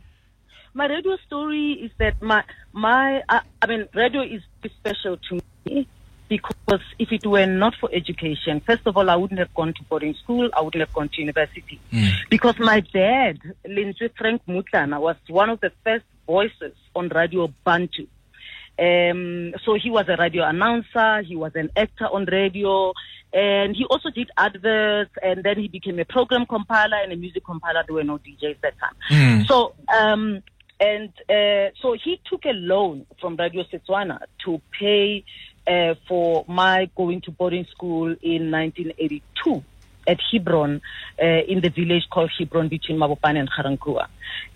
My 0.74 0.88
radio 0.88 1.18
story 1.26 1.74
is 1.74 1.92
that 2.00 2.22
my 2.22 2.44
my. 2.74 3.22
I, 3.30 3.42
I 3.62 3.68
mean, 3.68 3.88
radio 3.94 4.22
is 4.22 4.42
special 4.80 5.18
to 5.30 5.40
me 5.66 5.88
because 6.30 6.82
if 7.00 7.12
it 7.12 7.26
were 7.26 7.46
not 7.46 7.74
for 7.80 7.90
education, 7.94 8.62
first 8.66 8.82
of 8.86 8.98
all, 8.98 9.10
I 9.10 9.16
wouldn't 9.16 9.40
have 9.40 9.54
gone 9.54 9.74
to 9.74 9.84
boarding 9.90 10.14
school. 10.16 10.50
I 10.54 10.62
wouldn't 10.62 10.82
have 10.82 10.94
gone 10.94 11.10
to 11.10 11.22
university. 11.22 11.80
Hmm. 11.92 12.08
because 12.30 12.60
my 12.60 12.82
dad, 12.82 13.40
Lindsay 13.68 14.10
Frank 14.18 14.42
Mutlana, 14.48 15.00
was 15.00 15.16
one 15.28 15.50
of 15.50 15.60
the 15.62 15.72
first 15.84 16.06
voices 16.28 16.74
on 16.96 17.10
Radio 17.10 17.52
Bantu. 17.66 18.06
Um, 18.80 19.56
so 19.66 19.74
he 19.74 19.90
was 19.90 20.06
a 20.08 20.18
radio 20.18 20.44
announcer, 20.44 21.24
he 21.24 21.36
was 21.36 21.54
an 21.56 21.72
actor 21.76 22.06
on 22.06 22.26
radio, 22.26 22.94
and 23.34 23.76
he 23.76 23.86
also 23.86 24.12
did 24.12 24.30
adverts, 24.38 25.12
and 25.24 25.44
then 25.44 25.58
he 25.58 25.68
became 25.68 25.98
a 26.00 26.06
program 26.06 26.46
compiler 26.46 26.98
and 26.98 27.12
a 27.12 27.16
music 27.16 27.44
compiler. 27.44 27.84
There 27.88 27.96
were 27.96 28.04
no 28.04 28.20
DJs 28.20 28.58
that 28.62 28.76
time. 28.80 28.96
So, 29.46 29.74
um, 29.88 30.44
and 30.80 31.10
uh, 31.28 31.72
so 31.82 31.94
he 31.94 32.22
took 32.30 32.46
a 32.46 32.54
loan 32.54 33.08
from 33.20 33.36
Radio 33.36 33.64
Setswana 33.64 34.20
to 34.46 34.62
pay 34.80 35.24
uh, 35.66 35.96
for 36.08 36.46
my 36.48 36.90
going 36.96 37.22
to 37.22 37.32
boarding 37.32 37.66
school 37.66 38.16
in 38.22 38.52
1982 38.52 39.64
at 40.08 40.20
Hebron, 40.32 40.82
uh, 41.22 41.26
in 41.26 41.62
the 41.62 41.70
village 41.70 42.04
called 42.10 42.32
Hebron 42.38 42.70
between 42.70 42.98
Mabopane 42.98 43.38
and 43.40 43.50
Ga-Rankuwa. 43.50 44.08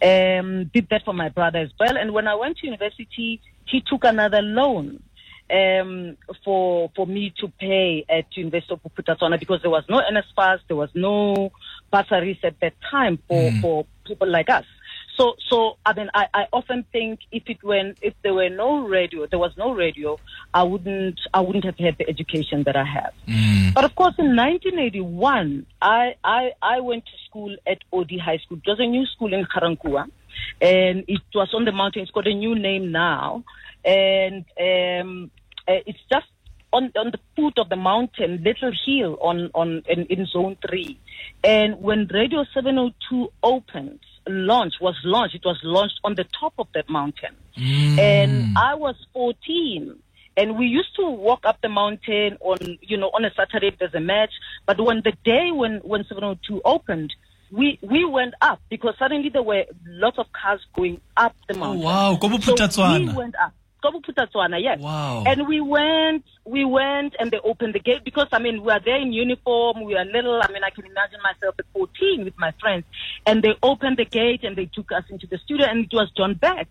Um, 0.02 0.66
did 0.74 0.88
that 0.90 1.04
for 1.06 1.14
my 1.14 1.30
brother 1.30 1.60
as 1.60 1.72
well. 1.80 1.98
And 1.98 2.14
when 2.14 2.28
I 2.28 2.36
went 2.36 2.58
to 2.60 2.68
university, 2.68 3.42
he 3.66 3.82
took 3.82 4.04
another 4.04 4.42
loan 4.42 5.02
um, 5.52 6.18
for 6.44 6.92
for 6.96 7.06
me 7.06 7.34
to 7.40 7.48
pay 7.60 8.06
at 8.10 8.26
University 8.36 8.74
of 8.74 8.82
Bophuthatswana 8.84 9.40
because 9.40 9.62
there 9.62 9.72
was 9.72 9.84
no 9.90 10.02
NSFAS, 10.02 10.60
there 10.68 10.78
was 10.78 10.90
no 10.96 11.52
bursaries 11.92 12.38
at 12.44 12.60
that 12.62 12.74
time 12.90 13.20
for, 13.28 13.52
for 13.62 13.86
people 14.06 14.30
like 14.30 14.50
us. 14.50 14.66
So, 15.17 15.36
so 15.50 15.78
I 15.86 15.93
mean, 15.93 16.10
I, 16.13 16.26
I 16.34 16.43
often 16.54 16.86
think 16.91 17.19
if 17.32 17.43
it 17.47 17.63
were 17.63 17.93
if 18.02 18.13
there 18.24 18.34
were 18.34 18.50
no 18.50 18.88
radio, 18.88 19.28
there 19.28 19.39
was 19.39 19.52
no 19.58 19.74
radio, 19.74 20.17
I 20.54 20.63
wouldn't 20.63 21.19
I 21.34 21.41
wouldn't 21.41 21.65
have 21.65 21.78
had 21.78 21.97
the 21.97 22.08
education 22.10 22.63
that 22.63 22.76
I 22.76 22.86
have. 22.86 23.13
But 23.74 23.84
of 23.86 23.95
course, 23.95 24.15
in 24.17 24.36
1981, 24.36 25.65
I 25.82 26.15
I, 26.24 26.52
I 26.62 26.80
went 26.80 27.06
to 27.06 27.12
school 27.28 27.56
at 27.67 27.80
OD 27.93 28.12
High 28.24 28.38
School. 28.38 28.58
It 28.58 28.69
was 28.69 28.80
a 28.80 28.86
new 28.86 29.06
school 29.06 29.34
in 29.34 29.45
Ga-Rankuwa, 29.54 30.08
and 30.62 31.04
it 31.08 31.21
was 31.34 31.54
on 31.54 31.65
the 31.65 31.71
mountain. 31.71 32.02
It's 32.04 32.12
got 32.12 32.28
a 32.28 32.34
new 32.34 32.56
name 32.56 32.91
now, 32.91 33.43
and 33.86 34.45
um, 34.60 35.32
uh, 35.67 35.82
it's 35.86 36.00
just 36.12 36.28
on 36.74 36.91
on 36.95 37.12
the 37.12 37.19
foot 37.36 37.58
of 37.58 37.69
the 37.69 37.76
mountain, 37.76 38.43
little 38.43 38.71
hill 38.86 39.17
on 39.21 39.52
on 39.54 39.84
in, 39.88 40.06
in 40.06 40.26
Zone 40.26 40.58
Three. 40.67 41.00
And 41.43 41.82
when 41.82 42.08
Radio 42.13 42.45
702 42.54 43.30
opened, 43.43 44.00
launch 44.28 44.76
was 44.80 44.96
launched, 45.04 45.36
it 45.36 45.46
was 45.46 45.60
launched 45.64 46.00
on 46.04 46.16
the 46.16 46.26
top 46.40 46.54
of 46.58 46.68
that 46.74 46.90
mountain. 46.90 47.36
Mm. 47.58 48.00
And 48.00 48.58
I 48.58 48.76
was 48.76 48.96
14. 49.14 49.98
And 50.38 50.58
we 50.58 50.66
used 50.66 50.96
to 50.96 51.10
walk 51.10 51.42
up 51.46 51.60
the 51.62 51.70
mountain 51.70 52.38
on, 52.40 52.78
you 52.82 52.98
know, 52.98 53.12
on 53.14 53.26
a 53.26 53.32
Saturday 53.34 53.68
if 53.68 53.80
there's 53.80 53.94
a 53.94 54.00
match. 54.00 54.32
But 54.66 54.80
when 54.80 55.02
the 55.04 55.12
day 55.26 55.52
when, 55.52 55.80
when 55.80 56.06
702 56.06 56.62
opened, 56.64 57.14
we, 57.52 57.78
we 57.82 58.06
went 58.06 58.34
up 58.42 58.62
because 58.70 58.96
suddenly 58.98 59.30
there 59.30 59.44
were 59.44 59.66
lots 59.86 60.18
of 60.18 60.28
cars 60.32 60.62
going 60.74 61.02
up 61.18 61.36
the 61.50 61.56
oh, 61.56 61.60
mountain. 61.60 61.82
Oh, 61.82 61.86
wow. 61.86 62.18
So 62.72 63.10
we 63.10 63.14
went 63.14 63.36
up. 63.36 63.54
Yes. 63.82 64.80
Wow. 64.80 65.24
And 65.26 65.48
we 65.48 65.60
went, 65.62 66.24
we 66.46 66.65
went 66.65 67.15
and 67.20 67.32
they 67.32 67.39
opened 67.44 67.74
the 67.76 67.80
gate 67.80 68.04
because, 68.04 68.28
I 68.32 68.39
mean, 68.39 68.63
we 68.63 68.72
are 68.72 68.80
there 68.84 69.00
in 69.02 69.12
uniform. 69.13 69.84
We 69.84 69.96
are 69.96 70.06
little. 70.06 70.39
I 70.41 70.52
mean, 70.52 70.63
I 70.63 70.70
can 70.70 70.86
imagine 70.86 71.20
myself 71.24 71.56
at 71.60 71.65
14 71.74 72.24
with 72.26 72.38
my 72.38 72.52
friends. 72.60 72.86
And 73.26 73.41
they 73.44 73.56
opened 73.63 73.98
the 73.98 74.06
gate 74.06 74.44
and 74.44 74.56
they 74.56 74.65
took 74.65 74.91
us 74.91 75.04
into 75.10 75.28
the 75.28 75.38
studio 75.39 75.65
and 75.70 75.86
it 75.86 75.94
was 75.94 76.12
John 76.15 76.36
Beck. 76.36 76.67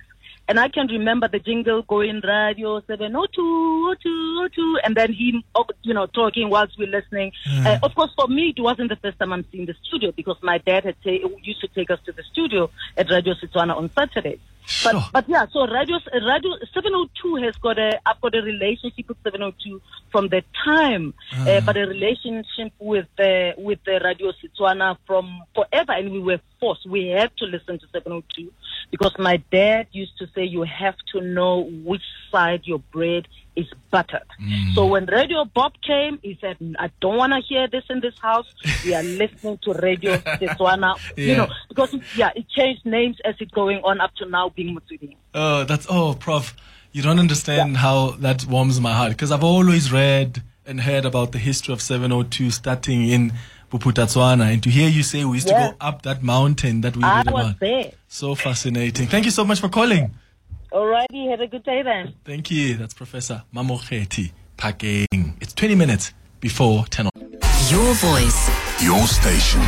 And 0.49 0.59
I 0.59 0.69
can 0.69 0.89
remember 0.89 1.29
the 1.29 1.39
jingle 1.39 1.83
going 1.83 2.21
radio 2.25 2.81
702, 2.81 3.95
02, 4.03 4.49
02, 4.53 4.79
and 4.83 4.97
then 4.97 5.13
him, 5.13 5.45
you 5.83 5.95
know, 5.95 6.07
talking 6.07 6.51
whilst 6.51 6.77
we're 6.77 6.89
listening. 6.89 7.31
Uh, 7.65 7.79
of 7.85 7.95
course, 7.95 8.11
for 8.17 8.27
me, 8.27 8.53
it 8.57 8.61
wasn't 8.61 8.89
the 8.89 8.97
first 8.97 9.17
time 9.21 9.33
I'm 9.33 9.45
seeing 9.53 9.67
the 9.67 9.75
studio 9.87 10.11
because 10.11 10.39
my 10.43 10.59
dad 10.59 10.85
had 10.85 10.97
ta- 11.05 11.29
used 11.43 11.61
to 11.61 11.69
take 11.69 11.91
us 11.93 12.01
to 12.07 12.13
the 12.13 12.25
studio 12.33 12.69
at 12.97 13.09
Radio 13.11 13.35
Setswana 13.35 13.77
on 13.77 13.91
Saturdays. 13.91 14.41
But, 14.85 15.13
but 15.13 15.29
yeah, 15.29 15.47
so 15.53 15.67
Radio, 15.67 15.99
Radio 16.13 16.57
702 16.73 17.37
has 17.45 17.57
got 17.57 17.79
a, 17.79 18.01
I've 18.07 18.21
got 18.21 18.35
a 18.35 18.43
relationship 18.43 19.09
with 19.09 19.19
702 19.25 19.81
from 20.11 20.29
the 20.29 20.43
time, 20.65 21.15
uh, 21.37 21.61
but 21.61 21.77
a 21.77 21.87
relationship 21.87 22.73
with, 22.79 23.09
uh, 23.19 23.53
with 23.59 23.81
the 23.85 24.01
Radio 24.03 24.33
Setswana 24.33 24.97
from 25.07 25.43
forever. 25.55 25.93
And 25.93 26.13
we 26.13 26.21
were 26.21 26.41
forced, 26.59 26.89
we 26.89 27.09
had 27.09 27.37
to 27.39 27.47
listen 27.47 27.79
to 27.79 27.87
702 27.93 28.53
because 28.91 29.15
my 29.19 29.37
dad 29.53 29.89
used 29.93 30.17
to 30.19 30.27
say 30.35 30.45
you 30.45 30.63
have 30.63 30.97
to 31.13 31.21
know 31.21 31.61
which 31.85 32.03
side 32.31 32.63
your 32.65 32.79
bread 32.79 33.27
is 33.57 33.67
buttered. 33.91 34.27
Mm. 34.41 34.75
So 34.75 34.87
when 34.87 35.07
Radio 35.07 35.45
Bop 35.45 35.73
came, 35.83 36.19
he 36.23 36.39
said, 36.41 36.57
I 36.79 36.91
don't 37.01 37.17
want 37.17 37.33
to 37.33 37.41
hear 37.41 37.67
this 37.69 37.85
in 37.91 38.01
this 38.01 38.15
house. 38.21 38.47
We 38.85 38.95
are 38.95 39.03
listening 39.03 39.59
to 39.65 39.73
Radio 39.75 40.17
Setswana. 40.17 40.95
You 41.17 41.37
know, 41.37 41.49
because, 41.69 41.95
yeah, 42.17 42.31
it 42.35 42.49
changed 42.49 42.87
names 42.87 43.17
as 43.25 43.35
it's 43.41 43.51
going 43.51 43.79
on 43.85 44.01
up 44.01 44.15
to 44.17 44.27
now 44.27 44.49
being 44.51 44.77
Motsweding. 44.77 45.17
Oh, 45.35 45.65
that's 45.65 45.87
oh, 45.91 46.15
Prof. 46.15 46.55
You 46.93 47.03
don't 47.03 47.19
understand 47.19 47.77
how 47.77 48.13
that 48.21 48.47
warms 48.47 48.81
my 48.81 48.93
heart 48.93 49.11
because 49.13 49.31
I've 49.31 49.45
always 49.45 49.93
read 49.93 50.43
and 50.67 50.81
heard 50.81 51.05
about 51.05 51.33
the 51.33 51.39
history 51.39 51.73
of 51.73 51.81
702 51.81 52.51
starting 52.51 53.09
in 53.09 53.33
Bophuthatswana, 53.71 54.53
and 54.53 54.63
to 54.65 54.71
hear 54.71 54.89
you 54.89 55.03
say 55.03 55.25
we 55.25 55.37
used 55.37 55.49
Yeah. 55.49 55.69
to 55.69 55.71
go 55.73 55.77
up 55.81 56.03
that 56.03 56.23
mountain 56.23 56.81
that 56.81 56.97
we 56.97 57.05
I 57.05 57.19
read 57.19 57.31
was 57.31 57.45
about. 57.47 57.61
there. 57.61 57.93
So 58.09 58.35
fascinating. 58.35 59.07
Thank 59.07 59.25
you 59.25 59.31
so 59.31 59.45
much 59.45 59.61
for 59.61 59.69
calling. 59.69 60.11
Alrighty, 60.73 61.29
have 61.31 61.41
a 61.41 61.47
good 61.49 61.65
day 61.65 61.83
then. 61.83 62.15
Thank 62.25 62.51
you. 62.51 62.77
That's 62.77 62.95
Professor 62.95 63.43
Mamokgethi 63.55 64.33
Phakeng. 64.57 65.35
It's 65.41 65.53
20 65.55 65.75
minutes 65.75 66.13
before 66.41 66.85
10 66.87 67.07
o'clock. 67.09 67.25
Your 67.71 67.95
voice, 67.95 68.49
Your 68.83 69.05
station. 69.07 69.61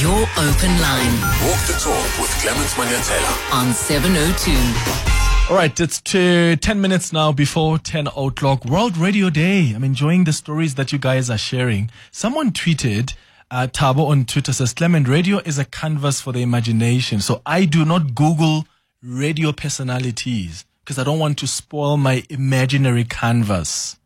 your 0.00 0.20
open 0.38 0.72
line 0.80 1.20
Walk 1.44 1.60
the 1.66 1.76
talk 1.80 2.18
with 2.20 2.30
Clemens 2.40 2.72
Manyathela. 2.74 3.52
on 3.54 3.72
702. 3.72 5.50
All 5.50 5.56
right, 5.56 5.78
it's 5.80 6.00
to 6.02 6.56
10 6.56 6.80
minutes 6.80 7.12
now 7.12 7.32
before 7.32 7.78
10 7.78 8.08
o'clock. 8.08 8.64
World 8.66 8.96
Radio 8.96 9.28
Day. 9.30 9.72
I'm 9.74 9.84
enjoying 9.84 10.24
the 10.24 10.32
stories 10.32 10.74
that 10.76 10.92
you 10.92 10.98
guys 10.98 11.28
are 11.30 11.38
sharing. 11.38 11.90
Someone 12.10 12.52
tweeted, 12.52 13.14
uh, 13.50 13.66
Tabo 13.68 14.08
on 14.08 14.24
Twitter 14.24 14.52
says, 14.52 14.72
Clement, 14.72 15.08
radio 15.08 15.38
is 15.38 15.58
a 15.58 15.64
canvas 15.64 16.20
for 16.20 16.32
the 16.32 16.42
imagination. 16.42 17.20
So 17.20 17.42
I 17.44 17.64
do 17.64 17.84
not 17.84 18.14
Google 18.14 18.66
radio 19.02 19.52
personalities 19.52 20.64
because 20.84 20.98
I 20.98 21.04
don't 21.04 21.18
want 21.18 21.38
to 21.38 21.46
spoil 21.46 21.96
my 21.96 22.24
imaginary 22.28 23.04
canvas. 23.04 23.98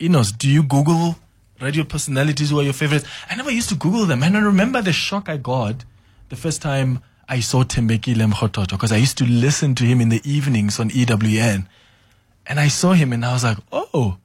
Enos, 0.00 0.32
do 0.32 0.48
you 0.48 0.62
Google 0.62 1.16
radio 1.60 1.84
personalities 1.84 2.50
who 2.50 2.60
are 2.60 2.62
your 2.62 2.72
favorites? 2.72 3.06
I 3.30 3.34
never 3.34 3.50
used 3.50 3.68
to 3.70 3.74
Google 3.74 4.06
them. 4.06 4.22
And 4.22 4.36
I 4.36 4.40
remember 4.40 4.82
the 4.82 4.92
shock 4.92 5.28
I 5.28 5.36
got 5.36 5.84
the 6.28 6.36
first 6.36 6.62
time 6.62 7.02
I 7.28 7.40
saw 7.40 7.64
Tembeki 7.64 8.14
Lemkhototo 8.14 8.70
because 8.70 8.92
I 8.92 8.96
used 8.96 9.18
to 9.18 9.24
listen 9.24 9.74
to 9.76 9.84
him 9.84 10.00
in 10.00 10.08
the 10.08 10.20
evenings 10.24 10.78
on 10.78 10.90
EWN. 10.90 11.66
And 12.46 12.60
I 12.60 12.68
saw 12.68 12.92
him 12.92 13.12
and 13.12 13.24
I 13.24 13.32
was 13.32 13.42
like, 13.44 13.58
oh. 13.72 14.18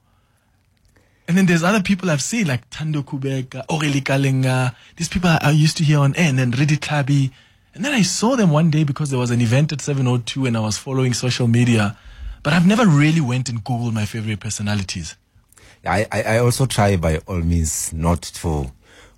And 1.26 1.36
then 1.36 1.46
there's 1.46 1.62
other 1.62 1.82
people 1.82 2.10
I've 2.10 2.22
seen 2.22 2.46
like 2.46 2.62
Tando 2.70 3.02
Kubeka, 3.02 3.66
Aurelie 3.66 4.02
Kalenga. 4.02 4.74
These 4.96 5.08
people 5.08 5.30
I 5.40 5.50
used 5.50 5.76
to 5.78 5.84
hear 5.84 5.98
on 5.98 6.14
air 6.16 6.28
and 6.28 6.56
Redi 6.56 6.76
Tlhabi. 6.76 7.30
And 7.74 7.84
then 7.84 7.92
I 7.94 8.02
saw 8.02 8.36
them 8.36 8.50
one 8.50 8.70
day 8.70 8.84
because 8.84 9.10
there 9.10 9.18
was 9.18 9.30
an 9.30 9.40
event 9.40 9.72
at 9.72 9.80
702 9.80 10.46
and 10.46 10.56
I 10.56 10.60
was 10.60 10.76
following 10.76 11.14
social 11.14 11.48
media. 11.48 11.96
But 12.42 12.52
I've 12.52 12.66
never 12.66 12.86
really 12.86 13.20
went 13.20 13.48
and 13.48 13.64
Googled 13.64 13.94
my 13.94 14.04
favorite 14.04 14.40
personalities. 14.40 15.16
I, 15.84 16.06
I, 16.12 16.38
also 16.38 16.66
try 16.66 16.96
by 16.96 17.18
all 17.26 17.40
means 17.40 17.92
not 17.92 18.22
to 18.22 18.70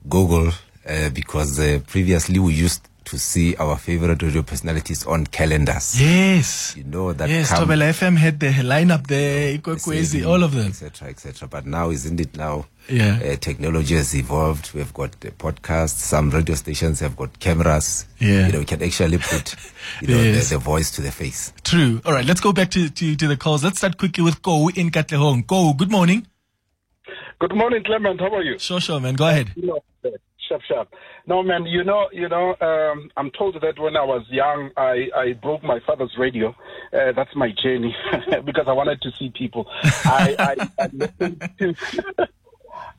Google 0.08 0.50
uh, 0.88 1.10
because 1.10 1.58
uh, 1.60 1.80
previously 1.86 2.38
we 2.38 2.54
used 2.54 2.88
to 3.04 3.18
see 3.18 3.54
our 3.56 3.76
favorite 3.76 4.22
radio 4.22 4.42
personalities 4.42 5.04
on 5.06 5.26
calendars. 5.26 6.00
Yes. 6.00 6.74
You 6.76 6.84
know 6.84 7.12
that 7.12 7.28
yes, 7.28 7.52
Tobela 7.52 7.90
FM 7.90 8.16
had 8.16 8.40
the 8.40 8.46
lineup 8.46 9.06
there, 9.06 9.58
Ikwekwezi, 9.58 10.26
all 10.26 10.42
of 10.42 10.54
them. 10.54 10.68
etc 10.68 11.08
etc 11.08 11.46
but 11.48 11.66
now 11.66 11.90
isn't 11.90 12.18
it 12.18 12.34
now 12.36 12.66
Yeah. 12.88 13.18
uh, 13.24 13.36
technology 13.36 13.94
has 13.94 14.14
evolved 14.14 14.72
we've 14.74 14.92
got 14.92 15.18
the 15.20 15.30
podcasts 15.30 15.98
some 16.00 16.30
radio 16.30 16.54
stations 16.54 17.00
have 17.00 17.16
got 17.16 17.38
cameras 17.40 18.06
Yeah. 18.18 18.46
you 18.46 18.52
know 18.52 18.58
we 18.58 18.64
can 18.66 18.82
actually 18.82 19.18
put 19.18 19.54
you 20.02 20.08
know 20.08 20.20
Yes. 20.22 20.50
the, 20.50 20.56
the 20.56 20.64
voice 20.64 20.90
to 20.92 21.00
the 21.02 21.10
face 21.10 21.52
True. 21.64 22.00
All 22.04 22.12
right, 22.12 22.24
let's 22.26 22.40
go 22.40 22.52
back 22.52 22.70
to, 22.72 22.90
to, 22.90 23.16
to 23.16 23.26
the 23.26 23.36
calls. 23.38 23.64
Let's 23.64 23.78
start 23.78 23.96
quickly 23.98 24.22
with 24.22 24.42
Go 24.42 24.68
in 24.68 24.90
Katlehong. 24.90 25.46
Go, 25.46 25.72
good 25.72 25.90
morning. 25.90 26.26
Good 27.40 27.54
morning, 27.56 27.82
Clement. 27.84 28.20
How 28.20 28.32
are 28.34 28.42
you? 28.42 28.58
Sure, 28.58 28.80
sure, 28.80 29.00
man. 29.00 29.14
Go 29.14 29.26
ahead. 29.26 29.50
You 29.56 29.66
know, 29.68 29.80
sharp, 30.48 30.62
sharp. 30.68 30.88
No, 31.26 31.42
man. 31.42 31.64
You 31.66 31.82
know, 31.84 32.08
you 32.12 32.28
know. 32.28 32.54
Um, 32.60 33.10
I'm 33.16 33.30
told 33.30 33.54
that 33.60 33.78
when 33.78 33.96
I 33.96 34.04
was 34.04 34.24
young, 34.30 34.70
I, 34.76 35.08
I 35.16 35.32
broke 35.32 35.62
my 35.64 35.80
father's 35.86 36.14
radio. 36.18 36.54
Uh, 36.92 37.12
that's 37.16 37.34
my 37.34 37.50
journey 37.62 37.94
because 38.44 38.66
I 38.68 38.72
wanted 38.72 39.00
to 39.02 39.10
see 39.18 39.30
people. 39.36 39.66
I, 40.04 40.36
I, 40.38 40.82
I 40.84 40.90
listened 40.92 41.50
to. 41.58 42.28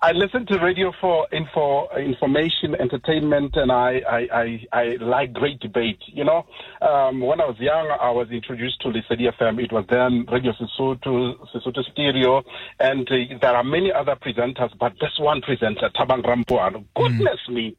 I 0.06 0.12
listen 0.12 0.46
to 0.46 0.60
radio 0.60 0.92
for 1.02 1.26
info, 1.32 1.90
information, 1.98 2.76
entertainment, 2.80 3.56
and 3.56 3.72
I, 3.72 4.02
I, 4.08 4.28
I, 4.32 4.60
I 4.72 4.84
like 5.02 5.34
great 5.34 5.60
debate. 5.62 5.98
You 6.06 6.24
know, 6.24 6.46
um, 6.80 7.22
when 7.22 7.42
I 7.42 7.46
was 7.46 7.56
young, 7.60 7.90
I 8.00 8.12
was 8.12 8.28
introduced 8.30 8.80
to 8.82 8.90
Lesedi 8.90 9.34
FM. 9.34 9.64
It 9.64 9.72
was 9.72 9.84
then 9.90 10.28
Radio 10.32 10.54
Sesotho, 10.54 11.34
Sesotho 11.52 11.84
Stereo, 11.92 12.44
and 12.80 13.10
uh, 13.10 13.16
there 13.42 13.56
are 13.56 13.64
many 13.64 13.92
other 13.92 14.16
presenters, 14.16 14.70
but 14.80 14.94
this 15.02 15.18
one 15.18 15.42
presenter, 15.42 15.90
Tabang 15.96 16.22
Rampuano, 16.24 16.86
goodness 16.96 17.40
me, 17.50 17.76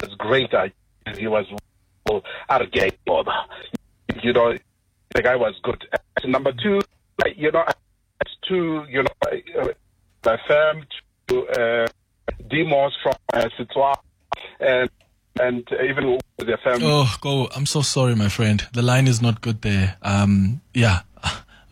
was 0.00 0.12
great. 0.18 0.52
I, 0.52 0.72
he 1.16 1.28
was 1.28 1.46
Bob. 2.06 3.26
You 4.20 4.32
know, 4.32 4.56
the 5.14 5.22
guy 5.22 5.36
was 5.36 5.54
good. 5.62 5.86
And 6.24 6.32
number 6.32 6.52
two, 6.60 6.80
you 7.36 7.52
know, 7.52 7.64
to, 8.48 8.84
you 8.88 9.04
know, 9.04 9.30
uh, 9.54 9.68
FM 10.24 10.84
uh, 11.30 11.86
Demos 12.48 12.96
from 13.02 13.14
uh, 13.32 13.48
Setswana 13.58 13.96
and 14.60 14.90
and 15.40 15.66
even 15.88 16.18
with 16.38 16.46
the 16.46 16.58
FM. 16.64 16.80
Oh, 16.82 17.16
Go, 17.20 17.48
I'm 17.54 17.66
so 17.66 17.82
sorry, 17.82 18.14
my 18.14 18.28
friend. 18.28 18.66
The 18.72 18.82
line 18.82 19.06
is 19.06 19.22
not 19.22 19.40
good 19.40 19.62
there. 19.62 19.96
Um, 20.02 20.60
yeah. 20.74 21.00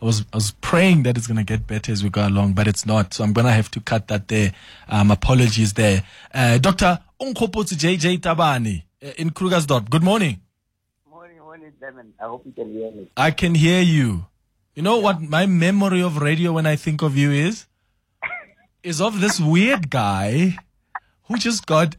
I 0.01 0.05
was 0.05 0.21
I 0.31 0.37
was 0.37 0.51
praying 0.61 1.03
that 1.03 1.17
it's 1.17 1.27
gonna 1.27 1.43
get 1.43 1.67
better 1.67 1.91
as 1.91 2.03
we 2.03 2.09
go 2.09 2.25
along, 2.25 2.53
but 2.53 2.67
it's 2.69 2.85
not. 2.85 3.13
So 3.13 3.23
I'm 3.23 3.33
gonna 3.33 3.51
have 3.51 3.69
to 3.71 3.81
cut 3.81 4.07
that 4.07 4.29
there. 4.29 4.53
Um, 4.87 5.11
apologies 5.11 5.73
there. 5.73 6.03
Uh, 6.33 6.57
Doctor 6.57 6.99
Unkopotsi 7.21 7.75
JJ 7.75 8.19
Tabani 8.19 8.83
uh, 9.03 9.11
in 9.17 9.31
Krugersdorp. 9.31 9.89
Good 9.89 10.03
morning. 10.03 10.39
Morning, 11.09 11.39
morning, 11.39 11.73
Clement. 11.77 12.13
I 12.17 12.23
hope 12.27 12.45
you 12.45 12.53
can 12.53 12.71
hear 12.71 12.91
me. 12.91 13.11
I 13.17 13.31
can 13.31 13.55
hear 13.55 13.81
you. 13.81 14.25
You 14.73 14.83
know 14.83 14.99
what 14.99 15.21
my 15.21 15.45
memory 15.45 16.01
of 16.01 16.21
radio 16.21 16.53
when 16.53 16.65
I 16.65 16.77
think 16.77 17.01
of 17.01 17.17
you 17.17 17.31
is? 17.31 17.65
Is 18.81 19.01
of 19.01 19.19
this 19.19 19.39
weird 19.39 19.89
guy 19.89 20.55
who 21.23 21.37
just 21.37 21.65
got 21.65 21.95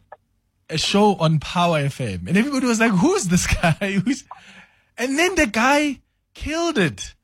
a 0.68 0.78
show 0.78 1.16
on 1.16 1.38
Power 1.38 1.80
FM, 1.80 2.26
and 2.28 2.36
everybody 2.36 2.66
was 2.66 2.80
like, 2.80 2.92
"Who's 2.92 3.28
this 3.28 3.46
guy?" 3.46 4.00
Who's? 4.04 4.24
And 4.96 5.18
then 5.18 5.34
the 5.34 5.46
guy 5.46 6.00
killed 6.34 6.78
it, 6.78 7.14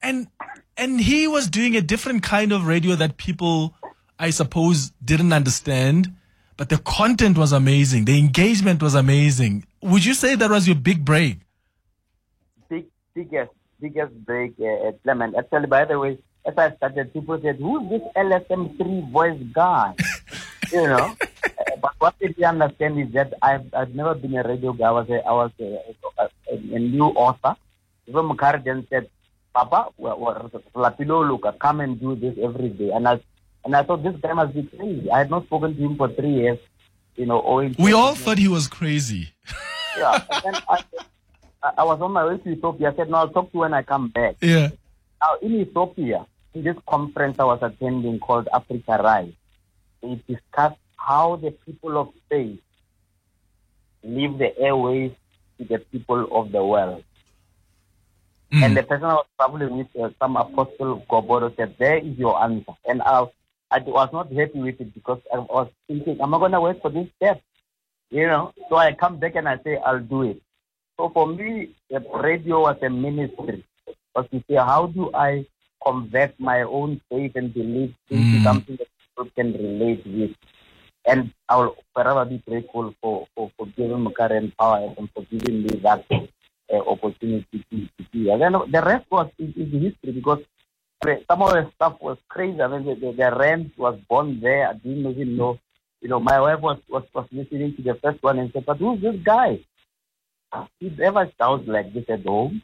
and 0.00 0.28
and 0.76 1.00
he 1.00 1.28
was 1.28 1.48
doing 1.48 1.76
a 1.76 1.80
different 1.80 2.22
kind 2.22 2.52
of 2.52 2.66
radio 2.66 2.94
that 2.96 3.16
people, 3.16 3.74
I 4.18 4.30
suppose, 4.30 4.90
didn't 5.04 5.32
understand. 5.32 6.14
But 6.56 6.68
the 6.68 6.78
content 6.78 7.36
was 7.38 7.52
amazing. 7.52 8.04
The 8.04 8.18
engagement 8.18 8.82
was 8.82 8.94
amazing. 8.94 9.66
Would 9.82 10.04
you 10.04 10.14
say 10.14 10.36
that 10.36 10.50
was 10.50 10.66
your 10.66 10.76
big 10.76 11.04
break? 11.04 11.40
Big, 12.68 12.86
biggest, 13.14 13.50
biggest 13.80 14.14
break, 14.24 14.52
uh, 14.60 14.88
uh, 14.88 14.92
Clement. 15.02 15.34
Actually, 15.36 15.66
by 15.66 15.84
the 15.84 15.98
way, 15.98 16.18
as 16.44 16.58
I 16.58 16.74
started, 16.76 17.12
people 17.12 17.40
said, 17.40 17.56
"Who's 17.56 17.88
this 17.90 18.02
LSM3 18.16 19.10
voice 19.10 19.40
guy?" 19.52 19.94
you 20.72 20.86
know. 20.86 21.16
Uh, 21.44 21.76
but 21.80 21.92
what 21.98 22.14
they 22.20 22.28
didn't 22.28 22.60
understand 22.62 22.98
is 22.98 23.12
that 23.12 23.34
I've, 23.42 23.66
I've 23.74 23.94
never 23.94 24.14
been 24.14 24.34
a 24.36 24.42
radio 24.42 24.72
guy. 24.72 24.88
I 24.88 24.90
was 24.90 25.08
a, 25.10 25.26
I 25.26 25.32
was 25.32 25.50
a, 25.60 25.78
a, 26.18 26.54
a, 26.54 26.78
new 26.78 27.04
author. 27.04 27.56
Even 28.06 28.28
Mkhari 28.28 28.64
then 28.64 28.86
said, 28.90 29.08
Papa, 29.54 29.90
Lapilo, 29.98 31.28
look, 31.28 31.58
come 31.58 31.80
and 31.80 32.00
do 32.00 32.16
this 32.16 32.36
every 32.42 32.70
day. 32.70 32.90
And 32.90 33.06
I, 33.06 33.20
and 33.64 33.76
I 33.76 33.82
thought 33.82 34.02
this 34.02 34.16
guy 34.16 34.32
must 34.32 34.54
be 34.54 34.62
crazy. 34.64 35.10
I 35.10 35.18
had 35.18 35.30
not 35.30 35.44
spoken 35.44 35.76
to 35.76 35.80
him 35.80 35.96
for 35.96 36.08
three 36.08 36.34
years, 36.34 36.58
you 37.16 37.26
know, 37.26 37.42
owing 37.42 37.76
We 37.78 37.92
all 37.92 38.14
thought 38.14 38.38
he 38.38 38.48
was 38.48 38.66
crazy. 38.66 39.32
yeah. 39.96 40.24
And 40.30 40.54
then 40.54 40.62
I, 40.68 40.84
I- 41.76 41.84
was 41.84 42.00
on 42.00 42.12
my 42.12 42.24
way 42.24 42.38
to 42.38 42.48
Ethiopia. 42.48 42.92
I 42.92 42.96
said, 42.96 43.10
no, 43.10 43.18
I'll 43.18 43.28
talk 43.28 43.50
to 43.50 43.54
you 43.54 43.60
when 43.60 43.74
I 43.74 43.82
come 43.82 44.08
back. 44.08 44.36
Yeah. 44.40 44.70
Now, 45.20 45.36
in 45.40 45.60
Ethiopia, 45.60 46.26
this 46.54 46.76
conference 46.86 47.36
I 47.38 47.44
was 47.44 47.60
attending 47.62 48.18
called 48.18 48.48
Africa 48.52 49.00
Rise, 49.02 49.32
it 50.02 50.26
discussed 50.26 50.78
how 50.96 51.36
the 51.36 51.50
people 51.50 51.98
of 51.98 52.10
space 52.26 52.58
leave 54.02 54.38
the 54.38 54.56
airways 54.58 55.12
to 55.58 55.64
the 55.64 55.78
people 55.78 56.28
of 56.32 56.52
the 56.52 56.64
world. 56.64 57.04
And 58.52 58.76
the 58.76 58.82
person 58.82 59.06
I 59.06 59.14
was 59.14 59.26
traveling 59.38 59.78
with, 59.78 59.86
uh, 59.98 60.10
some 60.20 60.36
apostle 60.36 61.06
Gobodo, 61.08 61.56
said, 61.56 61.74
there 61.78 61.96
is 61.96 62.18
your 62.18 62.42
answer. 62.42 62.72
And 62.86 63.00
I, 63.00 63.24
I 63.70 63.78
was 63.78 64.10
not 64.12 64.30
happy 64.30 64.60
with 64.60 64.78
it 64.78 64.92
because 64.92 65.20
I 65.32 65.38
was 65.38 65.68
thinking, 65.88 66.20
am 66.20 66.34
I 66.34 66.38
going 66.38 66.52
to 66.52 66.60
wait 66.60 66.82
for 66.82 66.90
this 66.90 67.08
step? 67.16 67.40
You 68.10 68.26
know, 68.26 68.52
so 68.68 68.76
I 68.76 68.92
come 68.92 69.18
back 69.18 69.36
and 69.36 69.48
I 69.48 69.58
say, 69.64 69.78
I'll 69.78 70.00
do 70.00 70.22
it. 70.24 70.42
So 70.98 71.08
for 71.08 71.26
me, 71.26 71.70
the 71.88 72.04
radio 72.22 72.60
was 72.60 72.76
a 72.82 72.90
ministry. 72.90 73.64
Was 74.14 74.26
to 74.30 74.44
say, 74.46 74.56
how 74.56 74.86
do 74.86 75.10
I 75.14 75.46
convert 75.84 76.38
my 76.38 76.62
own 76.62 77.00
faith 77.10 77.32
and 77.34 77.52
belief 77.52 77.94
into 78.10 78.42
something 78.42 78.76
that 78.76 78.88
people 79.08 79.30
can 79.36 79.52
relate 79.52 80.06
with? 80.06 80.36
And 81.04 81.32
I 81.48 81.56
will 81.56 81.76
forever 81.94 82.24
be 82.24 82.42
grateful 82.46 82.94
for, 83.00 83.26
for, 83.34 83.50
for 83.56 83.66
Given 83.66 84.04
Mkhari 84.04 84.38
and 84.38 84.56
Power 84.56 84.94
and 84.96 85.08
for 85.12 85.24
giving 85.24 85.62
me 85.62 85.80
that 85.82 86.04
uh, 86.12 86.76
opportunity 86.76 87.64
to, 87.70 87.76
to 87.80 88.10
be. 88.12 88.30
And 88.30 88.40
then 88.40 88.52
the 88.52 88.82
rest 88.82 89.06
was 89.10 89.30
is, 89.38 89.50
is 89.56 89.72
history 89.72 90.12
because 90.12 90.38
some 91.28 91.42
of 91.42 91.52
the 91.52 91.70
stuff 91.74 92.00
was 92.00 92.18
crazy. 92.28 92.60
I 92.62 92.68
mean, 92.68 92.84
the, 92.86 92.94
the, 92.94 93.12
the 93.12 93.36
rent 93.36 93.76
was 93.76 93.98
born 94.08 94.40
there. 94.40 94.68
I 94.68 94.74
didn't 94.74 95.06
even 95.10 95.36
know. 95.36 95.58
You 96.00 96.08
know, 96.08 96.20
my 96.20 96.40
wife 96.40 96.60
was, 96.60 96.78
was, 96.88 97.04
was 97.14 97.26
listening 97.32 97.76
to 97.76 97.82
the 97.82 97.94
first 97.94 98.22
one 98.22 98.38
and 98.38 98.52
said, 98.52 98.66
but 98.66 98.78
who's 98.78 99.00
this 99.00 99.16
guy? 99.22 99.60
He 100.80 100.90
never 100.90 101.30
shouts 101.38 101.66
like 101.66 101.92
this 101.92 102.04
at 102.08 102.24
home. 102.24 102.62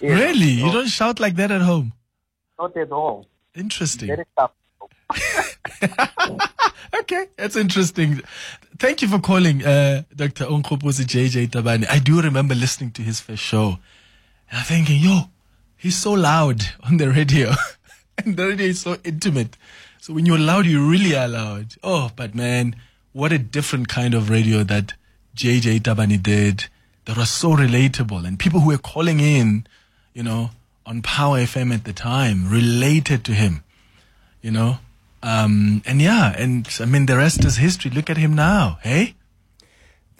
You 0.00 0.08
know, 0.10 0.14
Really? 0.14 0.50
You 0.50 0.72
don't 0.72 0.88
shout 0.88 1.20
like 1.20 1.36
that 1.36 1.50
at 1.50 1.62
home? 1.62 1.92
Not 2.58 2.76
at 2.76 2.92
all. 2.92 3.26
Interesting. 3.54 4.08
Very 4.08 4.26
tough. 4.36 4.52
Okay, 6.94 7.26
that's 7.36 7.56
interesting. 7.56 8.20
Thank 8.78 9.00
you 9.00 9.08
for 9.08 9.18
calling, 9.18 9.64
uh, 9.64 10.02
Dr. 10.14 10.44
Onkgopotse 10.44 11.04
JJ 11.04 11.48
Tabane. 11.48 11.86
I 11.88 11.98
do 11.98 12.20
remember 12.20 12.54
listening 12.54 12.90
to 12.92 13.02
his 13.02 13.18
first 13.18 13.42
show. 13.42 13.78
And 14.50 14.58
I'm 14.58 14.64
thinking, 14.64 15.00
yo, 15.00 15.22
he's 15.76 15.96
so 15.96 16.12
loud 16.12 16.62
on 16.84 16.98
the 16.98 17.10
radio. 17.10 17.52
and 18.18 18.36
the 18.36 18.46
radio 18.48 18.66
is 18.66 18.82
so 18.82 18.98
intimate. 19.04 19.56
So 20.00 20.12
when 20.12 20.26
you're 20.26 20.38
loud, 20.38 20.66
you 20.66 20.86
really 20.88 21.16
are 21.16 21.28
loud. 21.28 21.76
Oh, 21.82 22.10
but 22.14 22.34
man, 22.34 22.76
what 23.12 23.32
a 23.32 23.38
different 23.38 23.88
kind 23.88 24.12
of 24.12 24.28
radio 24.28 24.62
that 24.64 24.92
JJ 25.34 25.80
Tabane 25.80 26.22
did 26.22 26.66
that 27.06 27.16
was 27.16 27.30
so 27.30 27.56
relatable. 27.56 28.26
And 28.26 28.38
people 28.38 28.60
who 28.60 28.68
were 28.68 28.78
calling 28.78 29.18
in, 29.18 29.66
you 30.12 30.22
know, 30.22 30.50
on 30.86 31.02
Power 31.02 31.38
FM 31.38 31.72
at 31.74 31.84
the 31.84 31.92
time 31.92 32.48
related 32.48 33.24
to 33.24 33.32
him, 33.32 33.62
you 34.40 34.50
know. 34.50 34.78
Um, 35.22 35.82
and 35.86 36.00
yeah, 36.02 36.34
and 36.36 36.68
I 36.80 36.84
mean, 36.84 37.06
the 37.06 37.16
rest 37.16 37.44
is 37.44 37.56
history. 37.56 37.90
Look 37.92 38.10
at 38.10 38.16
him 38.16 38.34
now, 38.34 38.78
hey? 38.82 39.14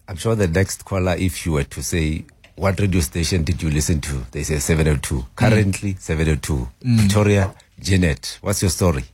I'm 0.09 0.17
sure 0.17 0.35
the 0.35 0.47
next 0.49 0.85
caller, 0.85 1.15
if 1.19 1.45
you 1.47 1.53
were 1.53 1.65
to 1.65 1.83
say, 1.83 2.25
what 2.55 2.79
radio 2.79 3.01
station 3.01 3.43
did 3.45 3.63
you 3.63 3.71
listen 3.71 4.01
to? 4.03 4.25
They 4.31 4.43
say 4.45 4.59
702. 4.59 5.27
Currently, 5.35 5.97
702. 5.99 6.69
Mm. 6.85 6.97
Victoria, 7.01 7.55
Jeanette, 7.81 8.39
what's 8.43 8.63
your 8.63 8.71
story? 8.71 9.05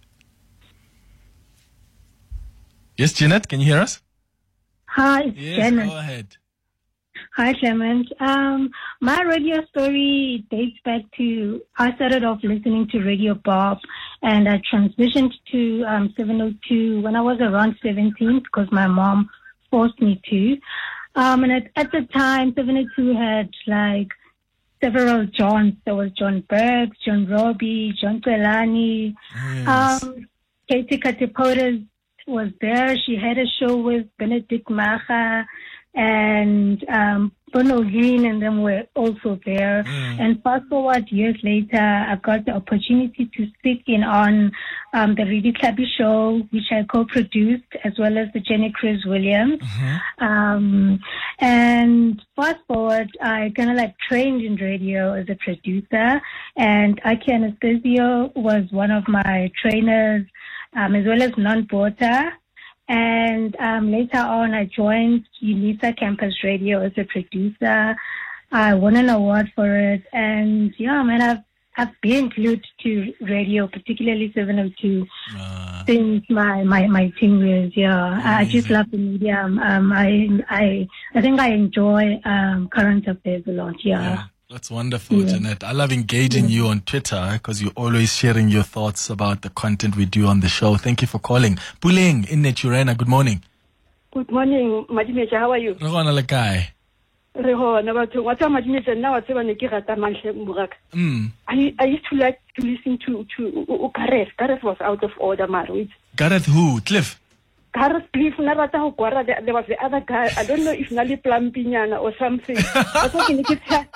Yes, 2.97 3.13
Jeanette, 3.13 3.49
can 3.49 3.61
you 3.61 3.67
hear 3.67 3.79
us? 3.81 4.01
Hi, 4.87 5.23
Yes, 5.37 5.57
Janet. 5.57 5.89
go 5.89 5.97
ahead. 5.99 6.37
Hi, 7.39 7.55
Clement. 7.55 8.09
Um, 8.19 8.69
my 9.01 9.23
radio 9.23 9.65
story 9.67 10.45
dates 10.51 10.77
back 10.85 11.03
to 11.19 11.63
I 11.79 11.95
started 11.95 12.25
off 12.25 12.41
listening 12.43 12.89
to 12.89 12.99
Radio 12.99 13.35
Bop, 13.35 13.79
and 14.23 14.49
I 14.49 14.61
transitioned 14.69 15.31
to 15.53 15.85
um, 15.85 16.13
702 16.17 17.01
when 17.01 17.15
I 17.15 17.21
was 17.21 17.39
around 17.41 17.77
17 17.81 18.41
because 18.43 18.67
my 18.73 18.89
mom 18.89 19.31
forced 19.71 20.03
me 20.03 20.21
to. 20.29 20.57
Um, 21.15 21.45
and 21.45 21.53
at, 21.53 21.71
at 21.77 21.93
the 21.93 22.09
time, 22.13 22.55
702 22.57 23.15
had 23.15 23.51
like 23.69 24.09
several 24.83 25.25
Johns. 25.27 25.75
There 25.85 25.95
was 25.95 26.11
John 26.19 26.43
Berks, 26.49 26.97
John 27.05 27.29
Robbie, 27.29 27.95
John 28.01 28.21
Pelani. 28.21 29.15
Um, 29.69 30.27
Katy 30.69 30.99
Katopodis 30.99 31.87
was 32.27 32.49
there. 32.61 32.97
She 33.07 33.15
had 33.15 33.39
a 33.39 33.47
show 33.61 33.77
with 33.77 34.07
Benedict 34.19 34.69
Macha 34.69 35.47
and 35.95 36.85
um, 36.89 37.33
Bono 37.53 37.83
Green 37.83 38.27
and 38.27 38.43
them 38.43 38.63
were 38.63 38.85
also 38.95 39.39
there. 39.45 39.83
And 40.21 40.43
fast 40.43 40.67
forward 40.69 41.11
years 41.11 41.37
later, 41.43 41.79
I 41.79 42.17
got 42.17 42.45
the 42.45 42.53
opportunity 42.53 43.31
to 43.37 43.47
speak 43.59 43.85
in 43.87 44.03
on 44.05 44.53
um, 44.93 45.15
the 45.15 45.25
Redi 45.25 45.53
Tlhabi 45.53 45.87
show, 45.97 46.41
which 46.51 46.71
I 46.71 46.85
co-produced, 46.85 47.73
as 47.85 47.95
well 47.99 48.19
as 48.19 48.29
the 48.35 48.41
Jenny 48.41 48.73
Crwys-Williams. 48.79 49.63
Um, 50.19 51.01
and 51.39 52.21
fast 52.37 52.59
forward, 52.67 53.09
I 53.23 53.53
kind 53.57 53.71
of 53.71 53.77
like 53.77 53.97
trained 54.09 54.43
in 54.43 54.57
radio 54.57 55.13
as 55.15 55.27
a 55.29 55.37
producer, 55.37 56.21
and 56.57 57.01
Aki 57.05 57.33
Anastasiou 57.33 58.35
was 58.37 58.65
one 58.71 58.91
of 58.91 59.07
my 59.09 59.51
trainers, 59.63 60.27
um, 60.75 60.95
as 60.95 61.07
well 61.07 61.23
as 61.23 61.33
Non 61.39 61.67
Porter. 61.67 62.33
And 62.89 63.55
um, 63.57 63.93
later 63.93 64.19
on, 64.19 64.55
I 64.55 64.65
joined 64.65 65.27
UNISA 65.43 65.99
Campus 65.99 66.35
Radio 66.43 66.81
as 66.81 66.93
a 66.97 67.05
producer. 67.05 67.97
I 68.51 68.75
won 68.75 68.97
an 68.97 69.11
award 69.11 69.53
for 69.55 69.77
it, 69.77 70.05
and 70.13 70.73
yeah, 70.79 71.03
man, 71.03 71.21
I've 71.21 71.45
I've 71.77 72.01
been 72.01 72.29
glued 72.31 72.67
to 72.83 73.15
radio, 73.21 73.69
particularly 73.69 74.33
702, 74.35 75.07
since 75.87 76.25
my 76.31 76.65
my 76.65 76.87
my 76.87 77.13
teen 77.21 77.39
years. 77.39 77.73
Yeah, 77.77 78.21
I 78.25 78.41
I 78.41 78.45
just 78.47 78.71
love 78.71 78.91
the 78.91 78.97
medium. 78.97 79.59
Um, 79.59 79.93
I 79.93 80.29
I 80.49 80.89
I 81.15 81.21
think 81.21 81.39
I 81.39 81.51
enjoy 81.51 82.21
um 82.25 82.69
current 82.69 83.07
affairs 83.07 83.45
a 83.47 83.53
lot. 83.53 83.85
Yeah. 83.85 84.25
That's 84.51 84.71
wonderful, 84.71 85.19
Yeah. 85.19 85.27
Jeanette. 85.35 85.63
I 85.63 85.73
love 85.73 85.93
engaging 85.93 86.49
you 86.49 86.69
on 86.69 86.81
Twitter 86.81 87.33
because 87.35 87.61
you're 87.61 87.77
always 87.77 88.17
sharing 88.17 88.49
your 88.49 88.63
thoughts 88.63 89.11
about 89.11 89.43
the 89.43 89.51
content 89.51 89.95
we 89.95 90.07
do 90.07 90.27
on 90.27 90.41
the 90.41 90.49
show. 90.49 90.77
Thank 90.77 91.03
you 91.03 91.07
for 91.07 91.19
calling. 91.19 91.57
Puleng 91.83 92.27
in 92.31 92.43
Naturena, 92.43 92.97
good 92.97 93.09
morning. 93.09 93.43
Good 94.11 94.31
morning, 94.31 94.87
Madimeja. 94.89 95.39
How 95.39 95.51
are 95.51 95.59
you? 95.59 95.73
Re 95.75 95.89
gona 95.91 96.15
le 96.15 96.23
kae? 96.23 96.69
Re 97.35 97.53
hona 97.53 97.93
batho 97.93 98.25
wa 98.25 98.35
tsama 98.35 98.63
Madimeja 98.63 98.95
nna 98.97 99.11
wa 99.11 99.21
tseba 99.21 99.45
ne 99.45 99.55
ke 99.55 99.71
rata 99.71 99.95
mantle 99.97 100.33
moraka. 100.33 100.77
Mm. 100.95 101.31
I 101.47 101.75
I 101.79 101.85
used 101.85 102.07
to 102.09 102.17
like 102.17 102.41
to 102.59 102.65
listen 102.65 102.97
to 103.05 103.27
to 103.37 103.43
U- 103.43 103.67
U- 103.69 103.93
Gareth. 103.95 104.29
Gareth 104.39 104.63
was 104.63 104.79
out 104.81 105.05
of 105.05 105.11
order, 105.19 105.47
mara. 105.47 105.87
Gareth 106.17 106.47
who? 106.47 106.81
Cliff? 106.81 107.21
Gareth 107.75 108.11
Cliff 108.15 108.33
na 108.39 108.53
rata 108.53 108.79
go 108.79 108.93
kwara 108.93 109.27
there 109.27 109.53
was 109.53 109.67
the 109.69 109.77
other 109.85 110.01
guy. 110.01 110.31
I 110.39 110.45
don't 110.47 110.65
know 110.65 110.73
if 110.73 110.91
na 110.91 111.03
le 111.03 111.19
plumpinyana 111.19 112.01
or 112.01 112.15
something. 112.19 112.57
I 112.57 113.09
thought 113.09 113.27
ke 113.29 113.35
ne 113.37 113.43
ke 113.43 113.61
tsha 113.69 113.87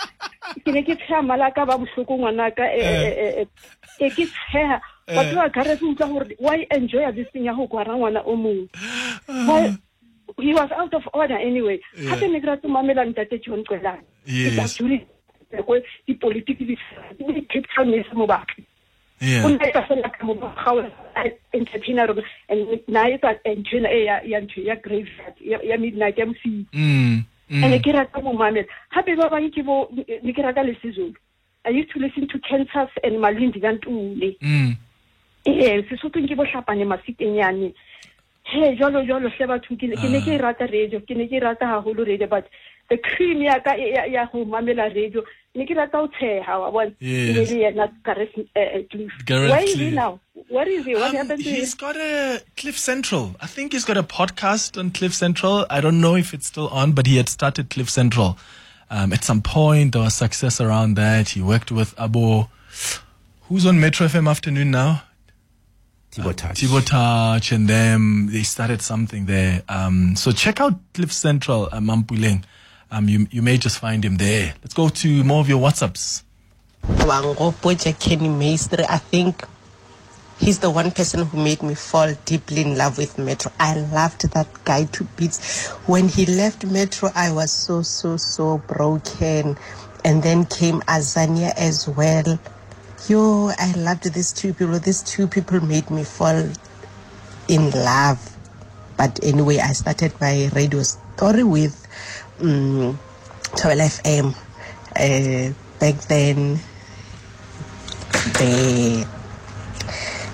ke 0.65 0.73
ne 0.73 0.83
ke 0.83 0.97
tsha 0.97 1.23
malaka 1.23 1.67
ba 1.67 1.79
bohloko 1.79 2.19
ngwanaka 2.19 2.65
eh 2.75 2.85
eh 2.85 3.15
eh, 3.43 3.47
eh 4.01 4.11
ke 4.11 4.27
tsheha. 4.27 4.81
Batho 5.09 5.35
ba 5.37 5.49
Gareth 5.49 5.83
o 5.83 5.93
utlwa 5.93 6.09
gore 6.13 6.37
why 6.39 6.67
enjoy 6.71 7.11
this 7.13 7.29
thing 7.33 7.45
ya 7.45 7.55
go 7.55 7.67
kwara 7.67 7.97
ngwana 7.97 8.21
o 8.27 8.37
mongwe. 8.37 8.69
He 10.41 10.55
was 10.55 10.71
out 10.73 10.95
of 10.95 11.03
order 11.13 11.37
anyway 11.37 11.81
gape 12.09 12.29
ne 12.31 12.41
ke 12.41 12.47
rata 12.47 12.69
mamela 12.69 13.05
ntate 13.05 13.39
john 13.45 13.65
Yes. 14.25 14.79
qelane 14.79 15.07
dipolitiki 16.09 16.65
di 16.65 16.77
cape 17.49 17.69
town 17.77 17.91
ne 17.91 18.03
se 18.03 18.15
mo 18.15 18.27
Yeah. 19.23 19.45
o 19.47 19.49
nna 19.49 19.67
etsa 19.71 19.83
fela 19.87 20.11
ka 20.11 20.27
mo 20.27 20.35
gaola 20.35 20.91
entertainer 21.55 22.07
gore 22.11 22.25
and 22.49 22.81
na 22.89 23.07
etsa 23.07 23.39
nthwena 23.45 23.91
e 23.93 24.05
ya 24.05 24.21
ya 24.27 24.41
ntho 24.41 24.61
ya 24.61 24.75
graveyard 24.77 25.37
ya 25.41 25.59
ya 25.63 25.79
midnight 25.79 26.19
mc 26.19 26.67
Mm. 26.73 27.23
And 27.53 27.75
Mm. 27.75 27.83
ke 27.85 27.93
rata 27.93 28.21
mo 28.23 28.33
mamela 28.33 28.67
gape 28.95 29.13
ba 29.17 29.29
bangwe 29.29 29.51
ke 29.53 29.63
bo 29.63 29.89
ne 30.25 30.33
ke 30.33 30.43
rata 30.43 30.63
le 30.65 30.73
sizulu 30.83 31.13
i 31.65 31.71
used 31.71 31.91
to 31.93 32.01
listen 32.01 32.27
to 32.27 32.39
kansas 32.49 32.89
and 33.05 33.21
malindi 33.21 33.61
kantule 33.61 34.37
Mm. 34.41 34.73
ee 35.47 35.83
sesothong 35.91 36.27
ke 36.29 36.35
bohlapane 36.35 36.85
mafitenyane 36.89 37.75
he 38.45 38.77
jalo 38.81 39.05
jalo 39.05 39.29
hle 39.29 39.47
batho 39.53 39.77
ke 39.77 39.87
ne 39.93 40.21
ke 40.25 40.33
e 40.35 40.39
rata 40.39 40.67
radio 40.67 41.01
ke 41.01 41.15
ne 41.15 41.27
ke 41.29 41.37
e 41.37 41.41
rata 41.45 41.67
haholo 41.67 42.05
radio 42.09 42.27
but 42.27 42.47
cream 42.99 43.43
ya 43.43 43.59
ka 43.61 43.75
ya 43.75 44.05
ya 44.05 44.27
go 44.33 44.45
mamela 44.45 44.89
radio 44.95 45.23
ne 45.55 45.67
ke 45.67 45.77
rata 45.77 45.99
ho 45.99 46.09
tsheha 46.09 46.59
wa 46.61 46.71
bona 46.71 46.93
Yes. 46.99 47.51
Le 47.51 47.57
yena 47.63 47.89
Gareth 48.05 48.35
Cliff 48.91 49.13
Gareth 49.27 49.51
where 49.51 49.63
is 49.65 49.75
he 49.75 49.91
now 49.91 50.21
what 50.49 50.69
is 50.69 50.85
he 50.85 50.95
what 50.95 51.11
Um, 51.11 51.17
happened 51.17 51.43
to 51.45 51.49
him 51.51 51.57
he's 51.57 51.75
got 51.75 51.97
a 51.97 52.43
Cliff 52.57 52.79
Central. 52.79 53.35
I 53.41 53.47
think 53.47 53.73
he's 53.73 53.85
got 53.85 53.97
a 53.97 54.03
podcast 54.03 54.79
on 54.79 54.91
Cliff 54.91 55.15
Central. 55.15 55.67
I 55.71 55.81
don't 55.81 56.01
know 56.01 56.17
if 56.17 56.33
it's 56.35 56.47
still 56.47 56.69
on, 56.69 56.93
but 56.93 57.07
he 57.07 57.17
had 57.17 57.29
started 57.29 57.71
Cliff 57.71 57.89
Central. 57.91 58.37
Um, 58.91 59.13
at 59.13 59.25
some 59.25 59.41
point, 59.41 59.93
there 59.93 60.03
was 60.03 60.15
success 60.15 60.61
around 60.61 60.95
that. 60.97 61.31
He 61.31 61.41
worked 61.41 61.71
with 61.73 61.97
Abo, 61.97 62.49
who's 63.49 63.65
on 63.65 63.81
Metro 63.81 64.07
FM 64.07 64.29
afternoon 64.29 64.71
now. 64.71 65.03
Tbo 66.13 66.35
Touch. 66.37 66.61
Tbo 66.61 66.85
Touch 66.85 67.53
and 67.53 67.69
them. 67.69 68.29
They 68.31 68.43
started 68.43 68.83
something 68.83 69.25
there. 69.25 69.63
Um, 69.69 70.15
so 70.15 70.31
check 70.31 70.61
out 70.61 70.75
Cliff 70.93 71.11
Central, 71.13 71.69
uh, 71.73 71.81
Mampuleng. 71.81 72.45
Um, 72.93 73.09
you 73.09 73.27
you 73.31 73.41
may 73.41 73.57
just 73.57 73.79
find 73.79 74.05
him 74.05 74.19
there. 74.19 74.53
Let's 74.63 74.75
go 74.75 74.91
to 74.91 75.25
more 75.25 75.41
of 75.41 75.49
your 75.49 75.59
WhatsApps. 75.59 76.25
Kenny 77.99 78.29
Maestri, 78.29 78.85
I 78.87 78.99
think 78.99 79.45
he's 80.39 80.59
the 80.59 80.69
one 80.69 80.91
person 80.91 81.25
who 81.25 81.43
made 81.43 81.63
me 81.63 81.75
fall 81.75 82.13
deeply 82.27 82.61
in 82.61 82.77
love 82.77 82.99
with 82.99 83.17
Metro. 83.17 83.51
I 83.59 83.77
loved 83.77 84.31
that 84.35 84.47
guy 84.65 84.85
to 84.85 85.05
bits. 85.05 85.69
When 85.87 86.07
he 86.07 86.27
left 86.27 86.67
Metro, 86.67 87.09
I 87.15 87.33
was 87.33 87.51
so, 87.51 87.81
so, 87.81 88.19
so 88.19 88.59
broken. 88.59 89.57
And 90.05 90.23
then 90.23 90.45
came 90.45 90.81
Azania 90.83 91.55
as 91.57 91.89
well. 91.89 92.39
Yo, 93.09 93.53
I 93.59 93.73
loved 93.73 94.13
these 94.13 94.35
two 94.35 94.53
people. 94.53 94.79
These 94.79 95.03
two 95.03 95.27
people 95.29 95.61
made 95.65 95.91
me 95.91 96.05
fall 96.05 96.47
in 97.49 97.71
love. 97.71 98.37
But 98.99 99.19
anyway, 99.23 99.61
I 99.61 99.73
started 99.73 100.13
my 100.21 100.51
radio 100.55 100.83
story 100.83 101.45
with 101.45 101.82
um, 102.43 102.99
12 103.57 103.79
FM. 103.79 104.35
Uh, 104.95 105.55
back 105.79 106.01
then, 106.09 106.59
the 108.39 109.07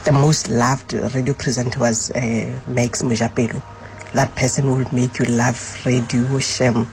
the 0.05 0.13
most 0.13 0.49
loved 0.49 0.95
radio 0.95 1.35
presenter 1.35 1.79
was 1.81 2.11
uh, 2.13 2.61
Max 2.67 3.03
Mojapelo. 3.03 3.63
That 4.15 4.35
person 4.37 4.75
would 4.77 4.93
make 4.93 5.19
you 5.19 5.27
love 5.27 5.83
radio 5.85 6.39
Shem. 6.39 6.87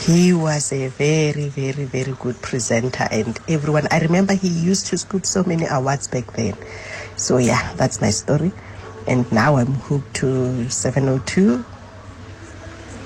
He 0.00 0.32
was 0.32 0.72
a 0.72 0.88
very, 0.88 1.48
very, 1.48 1.84
very 1.84 2.12
good 2.18 2.40
presenter, 2.42 3.06
and 3.10 3.38
everyone. 3.48 3.86
I 3.90 4.00
remember 4.00 4.34
he 4.34 4.48
used 4.48 4.86
to 4.86 4.98
scoop 4.98 5.24
so 5.24 5.44
many 5.44 5.66
awards 5.66 6.08
back 6.08 6.32
then. 6.32 6.56
So 7.16 7.36
yeah, 7.36 7.72
that's 7.74 8.00
my 8.00 8.10
story. 8.10 8.50
And 9.06 9.30
now 9.30 9.56
I'm 9.56 9.74
hooked 9.74 10.14
to 10.16 10.68
702, 10.70 11.64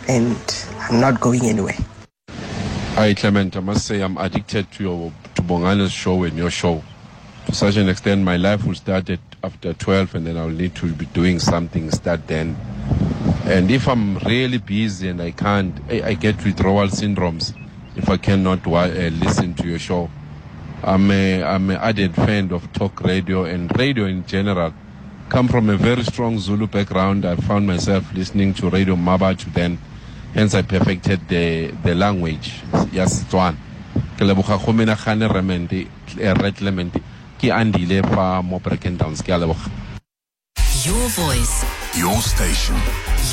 and 0.09 0.36
I'm 0.89 1.01
not 1.01 1.20
going 1.20 1.45
anywhere. 1.47 1.74
Hi 2.95 3.12
Clement, 3.12 3.57
I 3.57 3.61
must 3.61 3.87
say 3.87 4.01
I'm 4.01 4.16
addicted 4.18 4.70
to 4.72 4.84
your 4.84 5.12
to 5.34 5.43
Bongani's 5.43 5.91
show 5.91 6.22
and 6.22 6.39
your 6.39 6.51
show. 6.51 6.84
To 7.47 7.55
such 7.55 7.76
an 7.76 7.89
extent, 7.89 8.22
my 8.22 8.37
life 8.37 8.64
will 8.64 8.76
start 8.76 9.11
at 9.11 9.18
after 9.43 9.74
12, 9.74 10.14
and 10.14 10.26
then 10.28 10.37
I'll 10.37 10.49
need 10.49 10.76
to 10.76 10.93
be 10.93 11.07
doing 11.07 11.41
something. 11.41 11.91
Start 11.91 12.28
then, 12.28 12.57
and 13.47 13.68
if 13.68 13.89
I'm 13.89 14.18
really 14.18 14.59
busy 14.59 15.09
and 15.09 15.20
I 15.20 15.32
can't, 15.32 15.76
I, 15.91 16.03
I 16.03 16.14
get 16.14 16.43
withdrawal 16.45 16.87
syndromes 16.87 17.53
if 17.97 18.09
I 18.09 18.16
cannot 18.16 18.64
uh, 18.64 18.87
listen 18.87 19.55
to 19.55 19.66
your 19.66 19.80
show. 19.80 20.09
I'm 20.84 21.11
a 21.11 21.43
I'm 21.43 21.68
an 21.70 21.78
added 21.78 22.14
fan 22.14 22.53
of 22.53 22.72
talk 22.72 23.01
radio 23.01 23.45
and 23.45 23.76
radio 23.76 24.05
in 24.05 24.24
general. 24.24 24.72
Come 25.30 25.49
from 25.49 25.68
a 25.68 25.76
very 25.76 26.05
strong 26.05 26.39
Zulu 26.39 26.68
background. 26.68 27.24
I 27.24 27.34
found 27.34 27.66
myself 27.66 28.14
listening 28.14 28.55
to 28.55 28.70
Radio 28.70 28.95
Mabach 28.95 29.53
then. 29.53 29.78
Hence, 30.37 30.55
I 30.55 30.62
perfected 30.62 31.26
the 31.28 31.72
the 31.82 31.95
language. 31.95 32.61
Yes, 32.93 33.24
Setswana. 33.24 33.57
Ke 34.18 34.24
leboga 34.28 34.59
go 34.64 34.72
menagane 34.72 35.26
Rement, 35.32 35.72
eh, 35.72 36.34
Re 36.34 36.53
Clement. 36.53 36.93
Ke 37.41 37.49
andile 37.61 38.03
fa 38.14 38.43
mo 38.43 38.59
Brackendown. 38.61 39.16
Ke 39.24 39.30
a 39.32 39.39
leboga. 39.41 39.70
Your 40.84 41.09
voice, 41.09 41.64
Your 41.97 42.20
station. 42.20 42.76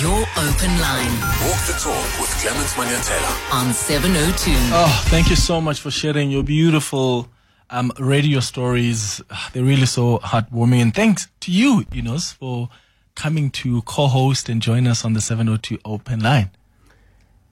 your 0.01 0.21
open 0.41 0.71
line 0.81 1.13
Walk 1.45 1.59
the 1.67 1.75
talk 1.77 2.07
with 2.19 2.31
Clement 2.41 2.67
Manyathela. 2.79 3.31
on 3.53 3.73
702. 3.73 4.51
Oh, 4.73 5.03
thank 5.09 5.29
you 5.29 5.35
so 5.35 5.61
much 5.61 5.79
for 5.79 5.91
sharing 5.91 6.31
your 6.31 6.41
beautiful 6.41 7.27
um, 7.69 7.91
radio 7.99 8.39
stories. 8.39 9.21
Ah, 9.29 9.49
They're 9.53 9.63
really 9.63 9.85
so 9.85 10.17
heartwarming. 10.19 10.81
And 10.81 10.93
thanks 10.95 11.27
to 11.41 11.51
you, 11.51 11.85
Enos, 11.93 12.31
for 12.31 12.69
coming 13.13 13.51
to 13.61 13.81
co 13.83 14.07
host 14.07 14.49
and 14.49 14.59
join 14.61 14.87
us 14.87 15.05
on 15.05 15.13
the 15.13 15.21
702 15.21 15.77
Open 15.85 16.21
Line. 16.21 16.49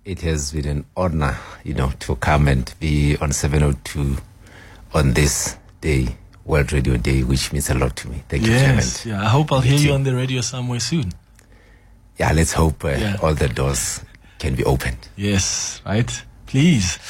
It 0.03 0.21
has 0.21 0.51
been 0.51 0.67
an 0.67 0.85
honor, 0.97 1.37
you 1.63 1.73
know, 1.75 1.91
to 1.99 2.15
come 2.15 2.47
and 2.47 2.73
be 2.79 3.17
on 3.17 3.31
702 3.31 4.17
on 4.93 5.13
this 5.13 5.57
day, 5.79 6.15
World 6.43 6.73
Radio 6.73 6.97
Day, 6.97 7.23
which 7.23 7.53
means 7.53 7.69
a 7.69 7.75
lot 7.75 7.95
to 7.97 8.09
me. 8.09 8.23
Thank 8.27 8.45
you, 8.47 8.51
yes. 8.51 9.03
Clement. 9.03 9.19
Yeah, 9.21 9.25
I 9.25 9.29
hope 9.29 9.51
I'll 9.51 9.61
hear 9.61 9.77
you 9.77 9.89
you. 9.89 9.93
on 9.93 10.03
the 10.03 10.15
radio 10.15 10.41
somewhere 10.41 10.79
soon. 10.79 11.11
Yeah, 12.17 12.31
let's 12.33 12.53
hope 12.53 12.83
uh, 12.83 12.89
Yeah. 12.89 13.17
all 13.21 13.35
the 13.35 13.47
doors 13.47 14.01
can 14.39 14.55
be 14.55 14.63
opened. 14.63 14.97
Yes, 15.15 15.81
right? 15.85 16.23
Please. 16.47 16.97